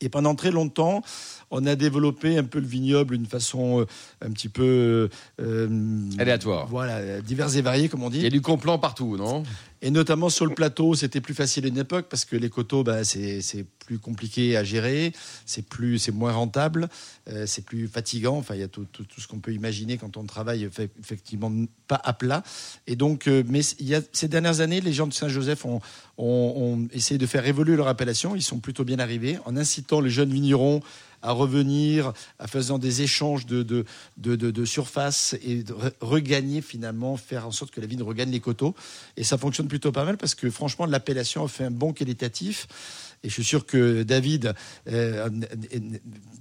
Et 0.00 0.08
pendant 0.08 0.34
très 0.34 0.50
longtemps, 0.50 1.02
on 1.50 1.64
a 1.66 1.74
développé 1.74 2.36
un 2.36 2.44
peu 2.44 2.60
le 2.60 2.66
vignoble 2.66 3.16
d'une 3.16 3.26
façon 3.26 3.80
euh, 3.80 3.86
un 4.20 4.30
petit 4.30 4.48
peu 4.48 5.08
euh, 5.40 6.10
Aléatoire. 6.18 6.66
Voilà, 6.68 7.20
divers 7.20 7.56
et 7.56 7.62
variés, 7.62 7.88
comme 7.88 8.02
on 8.02 8.10
dit. 8.10 8.18
Il 8.18 8.24
y 8.24 8.26
a 8.26 8.30
du 8.30 8.40
complant 8.42 8.78
partout, 8.78 9.16
non? 9.16 9.42
Et 9.80 9.90
notamment 9.90 10.28
sur 10.28 10.44
le 10.44 10.54
plateau, 10.54 10.94
c'était 10.94 11.20
plus 11.20 11.34
facile 11.34 11.64
à 11.64 11.68
une 11.68 11.78
époque 11.78 12.06
parce 12.10 12.24
que 12.24 12.34
les 12.36 12.50
coteaux, 12.50 12.82
bah, 12.82 13.04
c'est 13.04 13.40
plus 13.86 13.98
compliqué 13.98 14.56
à 14.56 14.64
gérer, 14.64 15.12
c'est 15.46 15.62
plus, 15.62 15.98
c'est 15.98 16.12
moins 16.12 16.32
rentable, 16.32 16.88
euh, 17.30 17.46
c'est 17.46 17.64
plus 17.64 17.86
fatigant. 17.88 18.36
Enfin, 18.36 18.54
il 18.54 18.60
y 18.60 18.64
a 18.64 18.68
tout, 18.68 18.86
tout- 18.92 19.04
ce 19.16 19.26
qu'on 19.28 19.38
peut 19.38 19.52
imaginer 19.52 19.96
quand 19.96 20.16
on 20.16 20.24
travaille 20.24 20.68
effectivement 21.00 21.52
pas 21.86 22.00
à 22.04 22.12
plat. 22.12 22.42
Et 22.86 22.96
donc, 22.96 23.28
euh, 23.28 23.42
mais 23.48 23.60
il 23.78 23.86
y 23.86 23.94
a, 23.94 24.00
ces 24.12 24.28
dernières 24.28 24.60
années, 24.60 24.80
les 24.80 24.92
gens 24.92 25.06
de 25.06 25.14
Saint-Joseph 25.14 25.64
ont, 25.64 25.80
ont, 26.18 26.24
ont 26.56 26.88
essayé 26.92 27.16
de 27.16 27.26
faire 27.26 27.46
évoluer 27.46 27.76
leur 27.76 27.88
appellation. 27.88 28.34
Ils 28.34 28.42
sont 28.42 28.58
plutôt 28.58 28.84
bien 28.84 28.98
arrivés 28.98 29.38
en 29.46 29.56
incitant 29.56 30.00
les 30.00 30.10
jeunes 30.10 30.32
vignerons 30.32 30.80
à 31.22 31.32
revenir, 31.32 32.12
à 32.38 32.46
faisant 32.46 32.78
des 32.78 33.02
échanges 33.02 33.46
de, 33.46 33.62
de, 33.62 33.84
de, 34.16 34.36
de- 34.36 34.64
surface 34.64 35.36
et 35.42 35.62
de 35.62 35.72
re- 35.72 35.92
regagner 36.00 36.60
finalement, 36.60 37.16
faire 37.16 37.46
en 37.46 37.50
sorte 37.52 37.70
que 37.70 37.80
la 37.80 37.86
vigne 37.86 38.02
regagne 38.02 38.30
les 38.30 38.40
coteaux. 38.40 38.74
Et 39.16 39.24
ça 39.24 39.38
fonctionne 39.38 39.68
plutôt 39.68 39.92
pas 39.92 40.04
mal 40.04 40.16
parce 40.16 40.34
que 40.34 40.50
franchement, 40.50 40.86
l'appellation 40.86 41.44
a 41.44 41.48
fait 41.48 41.64
un 41.64 41.70
bon 41.70 41.92
qualitatif. 41.92 42.68
Et 43.24 43.28
je 43.28 43.34
suis 43.34 43.44
sûr 43.44 43.66
que 43.66 44.02
David 44.02 44.54
euh, 44.90 45.28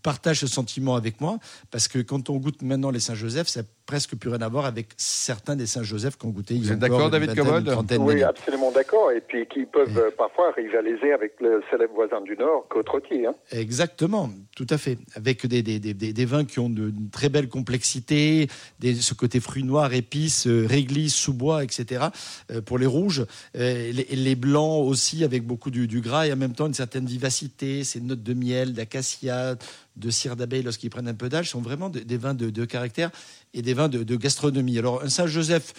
partage 0.03 0.39
ce 0.39 0.47
sentiment 0.47 0.95
avec 0.95 1.21
moi, 1.21 1.39
parce 1.71 1.87
que 1.87 1.99
quand 1.99 2.29
on 2.29 2.37
goûte 2.37 2.61
maintenant 2.61 2.91
les 2.91 2.99
Saint-Joseph, 2.99 3.47
ça 3.47 3.61
n'a 3.61 3.67
presque 3.85 4.15
plus 4.15 4.29
rien 4.29 4.41
à 4.41 4.49
voir 4.49 4.65
avec 4.65 4.87
certains 4.97 5.55
des 5.55 5.65
Saint-Joseph 5.65 6.17
qu'on 6.17 6.29
goûtait 6.29 6.55
il 6.55 6.65
y 6.67 6.71
a 6.71 6.75
d'accord, 6.75 7.09
David 7.09 7.33
trentaine 7.65 8.01
Oui, 8.01 8.13
d'années. 8.15 8.23
absolument 8.23 8.71
d'accord. 8.71 9.11
Et 9.11 9.21
puis 9.21 9.45
qui 9.47 9.65
peuvent 9.65 9.97
euh, 9.97 10.09
parfois 10.17 10.51
rivaliser 10.51 11.13
avec 11.13 11.33
le 11.39 11.61
célèbre 11.71 11.93
voisin 11.95 12.21
du 12.21 12.35
Nord, 12.35 12.67
Côte-Rôtie. 12.69 13.25
Hein. 13.25 13.33
Exactement, 13.51 14.29
tout 14.55 14.67
à 14.69 14.77
fait. 14.77 14.97
Avec 15.15 15.45
des, 15.47 15.63
des, 15.63 15.79
des, 15.79 15.93
des- 15.93 16.13
des 16.13 16.25
vins 16.25 16.43
qui 16.45 16.59
ont 16.59 16.69
de- 16.69 16.89
une 16.89 17.09
très 17.09 17.29
belle 17.29 17.47
complexité, 17.49 18.47
des, 18.79 18.93
ce 18.95 19.13
côté 19.13 19.39
fruits 19.39 19.63
noirs, 19.63 19.93
épices, 19.93 20.47
euh, 20.47 20.65
réglisse, 20.67 21.15
sous-bois, 21.15 21.63
etc. 21.63 22.07
euh, 22.51 22.61
pour 22.61 22.77
les 22.77 22.85
rouges. 22.85 23.25
Euh, 23.55 23.91
les, 23.91 24.03
les 24.15 24.35
blancs 24.35 24.85
aussi 24.85 25.23
avec 25.23 25.43
beaucoup 25.45 25.71
du, 25.71 25.87
du 25.87 26.01
gras 26.01 26.27
et 26.27 26.33
en 26.33 26.37
même 26.37 26.53
temps 26.53 26.66
une 26.67 26.73
certaine 26.73 27.05
vivacité, 27.05 27.83
ces 27.83 27.99
notes 28.01 28.23
de 28.23 28.33
miel, 28.33 28.73
d'acacia, 28.73 29.55
de 29.95 30.09
cire 30.09 30.35
d'abeille 30.35 30.63
lorsqu'ils 30.63 30.89
prennent 30.89 31.07
un 31.07 31.13
peu 31.15 31.29
d'âge, 31.29 31.49
sont 31.49 31.61
vraiment 31.61 31.89
de- 31.89 31.99
des 31.99 32.17
vins 32.17 32.33
de, 32.33 32.65
caractère 32.65 33.09
et 33.53 33.61
des 33.61 33.73
vins 33.73 33.89
de, 33.89 34.03
de 34.03 34.15
gastronomie. 34.15 34.77
Alors 34.77 35.03
un 35.03 35.09
Saint-Joseph 35.09 35.73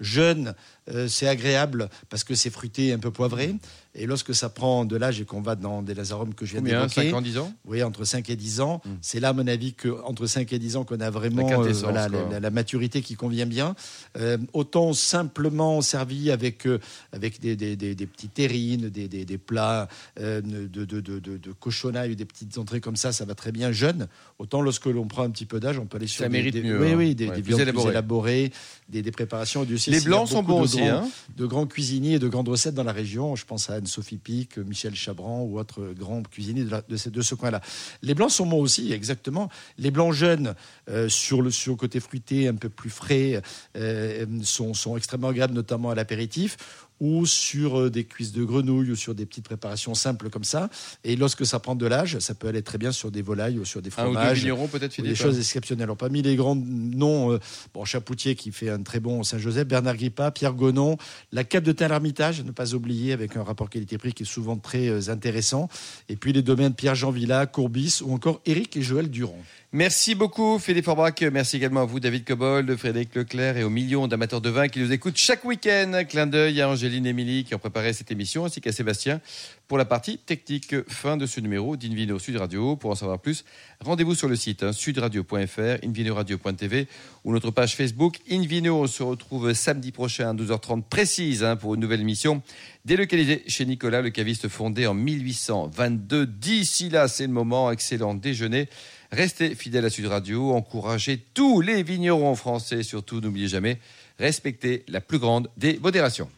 jeune, 0.00 0.54
euh, 0.90 1.08
c'est 1.08 1.26
agréable 1.28 1.88
parce 2.10 2.24
que 2.24 2.34
c'est 2.34 2.50
fruité, 2.50 2.92
un 2.92 2.98
peu 2.98 3.10
poivré. 3.10 3.54
Et 3.96 4.06
lorsque 4.06 4.34
ça 4.34 4.48
prend 4.48 4.84
de 4.84 4.96
l'âge 4.96 5.20
et 5.20 5.24
qu'on 5.24 5.40
va 5.40 5.54
dans 5.54 5.80
des 5.80 6.10
arômes 6.10 6.34
que 6.34 6.44
je 6.44 6.52
viens 6.54 6.62
d'évoquer, 6.62 7.10
5 7.10 7.14
ans, 7.14 7.20
10 7.22 7.38
ans? 7.38 7.52
voyez, 7.64 7.84
entre 7.84 8.04
5 8.04 8.28
et 8.28 8.34
10 8.34 8.60
ans, 8.60 8.82
Mm. 8.84 8.90
c'est 9.00 9.20
là, 9.20 9.28
à 9.28 9.32
mon 9.32 9.46
avis, 9.46 9.72
que 9.72 9.88
entre 10.04 10.26
5 10.26 10.52
et 10.52 10.58
10 10.58 10.74
ans 10.76 10.82
qu'on 10.84 10.98
a 10.98 11.10
vraiment 11.10 11.48
La 11.48 11.60
euh, 11.60 11.72
voilà, 11.74 12.08
la, 12.08 12.24
la- 12.28 12.40
la 12.40 12.50
maturité 12.50 13.02
qui 13.02 13.14
convient 13.14 13.46
bien. 13.46 13.76
Euh, 14.18 14.36
autant 14.52 14.92
simplement 14.94 15.80
servi 15.80 16.32
avec, 16.32 16.66
euh, 16.66 16.80
avec 17.12 17.40
des, 17.40 17.54
des, 17.54 17.76
des- 17.76 17.94
des 17.94 18.06
petites 18.06 18.34
terrines, 18.34 18.88
des, 18.90 19.38
plats 19.38 19.88
euh, 20.18 20.40
de, 20.40 20.66
de, 20.84 21.00
de, 21.00 21.18
de, 21.20 21.52
cochonailles, 21.52 22.16
des 22.16 22.24
petites 22.24 22.58
entrées 22.58 22.80
comme 22.80 22.96
ça, 22.96 23.12
ça 23.12 23.24
va 23.24 23.36
très 23.36 23.52
bien 23.52 23.70
jeune. 23.70 24.08
Autant 24.40 24.60
lorsque 24.60 24.86
l'on 24.86 25.06
prend 25.06 25.22
un 25.22 25.30
petit 25.30 25.46
peu 25.46 25.60
d'âge, 25.60 25.78
on 25.78 25.86
peut 25.86 25.98
aller 25.98 26.08
sur 26.08 26.24
Ça 26.24 26.28
des, 26.28 26.32
mérite 26.32 26.56
mieux, 26.56 26.80
oui, 26.80 26.90
hein. 26.90 26.94
oui, 26.96 27.14
des, 27.14 27.28
Ouais, 27.28 27.34
plus 27.34 27.42
viandes 27.42 27.60
élaborées. 27.60 27.84
plus 27.84 27.90
élaborées, 27.92 28.52
des, 28.88 29.02
préparations. 29.12 29.62
Dieu 29.64 29.78
sait 29.78 29.92
Les 29.92 30.00
blancs 30.00 30.28
sont 30.28 30.42
bons 30.42 30.62
de 30.62 30.66
aussi, 30.74 30.84
grands- 30.88 31.04
hein 31.04 31.08
de 31.36 31.46
grands 31.46 31.66
cuisiniers 31.66 32.14
et 32.14 32.18
de 32.18 32.28
grandes 32.28 32.48
recettes 32.48 32.74
dans 32.74 32.84
la 32.84 32.92
région. 32.92 33.34
Je 33.36 33.44
pense 33.44 33.70
à 33.70 33.74
Anne-Sophie 33.74 34.18
Pic, 34.18 34.58
Michel 34.58 34.94
Chabran 34.94 35.42
ou 35.42 35.58
autres 35.58 35.92
grands 35.98 36.22
cuisiniers 36.22 36.64
de, 36.64 36.70
la- 36.70 36.82
de 36.82 36.96
ce, 36.96 37.08
de 37.08 37.22
ce 37.22 37.34
coin-là. 37.34 37.60
Les 38.02 38.14
blancs 38.14 38.30
sont 38.30 38.46
bons 38.46 38.60
aussi, 38.60 38.92
exactement. 38.92 39.48
Les 39.78 39.90
blancs 39.90 40.12
jeunes, 40.12 40.54
euh, 40.88 41.08
sur, 41.08 41.42
le, 41.42 41.50
sur 41.50 41.72
le 41.72 41.76
côté 41.76 41.98
fruité, 42.00 42.46
un 42.48 42.54
peu 42.54 42.68
plus 42.68 42.90
frais, 42.90 43.42
euh, 43.76 44.26
sont, 44.42 44.74
sont 44.74 44.96
extrêmement 44.96 45.28
agréables, 45.28 45.54
notamment 45.54 45.90
à 45.90 45.94
l'apéritif. 45.94 46.56
Ou 47.00 47.26
sur 47.26 47.80
euh, 47.80 47.90
des 47.90 48.04
cuisses 48.04 48.32
de 48.32 48.44
grenouille 48.44 48.90
ou 48.90 48.96
sur 48.96 49.14
des 49.14 49.26
petites 49.26 49.44
préparations 49.44 49.94
simples 49.94 50.30
comme 50.30 50.44
ça. 50.44 50.70
Et 51.02 51.16
lorsque 51.16 51.44
ça 51.44 51.58
prend 51.58 51.74
de 51.74 51.86
l'âge, 51.86 52.18
ça 52.20 52.34
peut 52.34 52.48
aller 52.48 52.62
très 52.62 52.78
bien 52.78 52.92
sur 52.92 53.10
des 53.10 53.22
volailles 53.22 53.58
ou 53.58 53.64
sur 53.64 53.82
des 53.82 53.90
fromages. 53.90 54.40
vignerons 54.40 54.68
peut-être, 54.68 55.00
des 55.00 55.14
choses 55.14 55.38
exceptionnelles. 55.38 55.84
Alors, 55.84 55.96
parmi 55.96 56.22
les 56.22 56.36
grands 56.36 56.54
noms, 56.56 57.32
euh, 57.32 57.40
bon, 57.74 57.84
Chapoutier 57.84 58.34
qui 58.34 58.52
fait 58.52 58.70
un 58.70 58.82
très 58.82 59.00
bon 59.00 59.22
Saint-Joseph, 59.22 59.66
Bernard 59.66 59.96
Grippa, 59.96 60.30
Pierre 60.30 60.54
Gonon, 60.54 60.96
la 61.32 61.44
Cape 61.44 61.64
de 61.64 61.72
Tain 61.72 61.88
l'Armitage, 61.88 62.40
à 62.40 62.42
ne 62.42 62.52
pas 62.52 62.74
oublier, 62.74 63.12
avec 63.12 63.36
un 63.36 63.42
rapport 63.42 63.70
qualité-prix 63.70 64.12
qui 64.12 64.22
est 64.22 64.26
souvent 64.26 64.56
très 64.56 64.88
euh, 64.88 65.08
intéressant. 65.08 65.68
Et 66.08 66.16
puis 66.16 66.32
les 66.32 66.42
domaines 66.42 66.74
Pierre-Jean 66.74 67.10
Villa, 67.10 67.46
Courbis 67.46 68.00
ou 68.02 68.12
encore 68.12 68.40
Éric 68.46 68.76
et 68.76 68.82
Joël 68.82 69.10
Durand. 69.10 69.42
Merci 69.76 70.14
beaucoup 70.14 70.60
Philippe 70.60 70.84
Forbach. 70.84 71.20
Merci 71.32 71.56
également 71.56 71.80
à 71.80 71.84
vous 71.84 71.98
David 71.98 72.24
Cobold, 72.24 72.76
Frédéric 72.76 73.12
Leclerc 73.16 73.56
et 73.56 73.64
aux 73.64 73.70
millions 73.70 74.06
d'amateurs 74.06 74.40
de 74.40 74.48
vin 74.48 74.68
qui 74.68 74.78
nous 74.78 74.92
écoutent 74.92 75.16
chaque 75.16 75.44
week-end. 75.44 76.04
Clin 76.08 76.28
d'œil 76.28 76.60
à 76.60 76.68
Angéline 76.68 77.06
et 77.06 77.08
Émilie 77.08 77.42
qui 77.42 77.56
ont 77.56 77.58
préparé 77.58 77.92
cette 77.92 78.12
émission 78.12 78.44
ainsi 78.44 78.60
qu'à 78.60 78.70
Sébastien 78.70 79.20
pour 79.66 79.76
la 79.76 79.84
partie 79.84 80.18
technique. 80.18 80.76
Fin 80.86 81.16
de 81.16 81.26
ce 81.26 81.40
numéro 81.40 81.76
d'Invino 81.76 82.20
Sud 82.20 82.36
Radio. 82.36 82.76
Pour 82.76 82.92
en 82.92 82.94
savoir 82.94 83.18
plus, 83.18 83.44
rendez-vous 83.80 84.14
sur 84.14 84.28
le 84.28 84.36
site 84.36 84.62
hein, 84.62 84.72
sudradio.fr, 84.72 85.84
invinoradio.tv 85.84 86.86
ou 87.24 87.32
notre 87.32 87.50
page 87.50 87.74
Facebook 87.74 88.18
Invino. 88.30 88.80
On 88.80 88.86
se 88.86 89.02
retrouve 89.02 89.54
samedi 89.54 89.90
prochain 89.90 90.30
à 90.30 90.34
12h30 90.34 90.84
précise 90.84 91.42
hein, 91.42 91.56
pour 91.56 91.74
une 91.74 91.80
nouvelle 91.80 92.00
émission 92.00 92.42
délocalisée 92.84 93.42
chez 93.48 93.66
Nicolas, 93.66 94.02
le 94.02 94.10
caviste 94.10 94.46
fondé 94.46 94.86
en 94.86 94.94
1822. 94.94 96.26
D'ici 96.26 96.90
là, 96.90 97.08
c'est 97.08 97.26
le 97.26 97.32
moment. 97.32 97.72
Excellent 97.72 98.14
déjeuner. 98.14 98.68
Restez 99.14 99.54
fidèles 99.54 99.84
à 99.84 99.90
Sud 99.90 100.06
Radio, 100.06 100.54
encouragez 100.54 101.18
tous 101.34 101.60
les 101.60 101.84
vignerons 101.84 102.34
français, 102.34 102.82
surtout 102.82 103.20
n'oubliez 103.20 103.46
jamais, 103.46 103.78
respectez 104.18 104.82
la 104.88 105.00
plus 105.00 105.20
grande 105.20 105.48
des 105.56 105.78
modérations. 105.78 106.28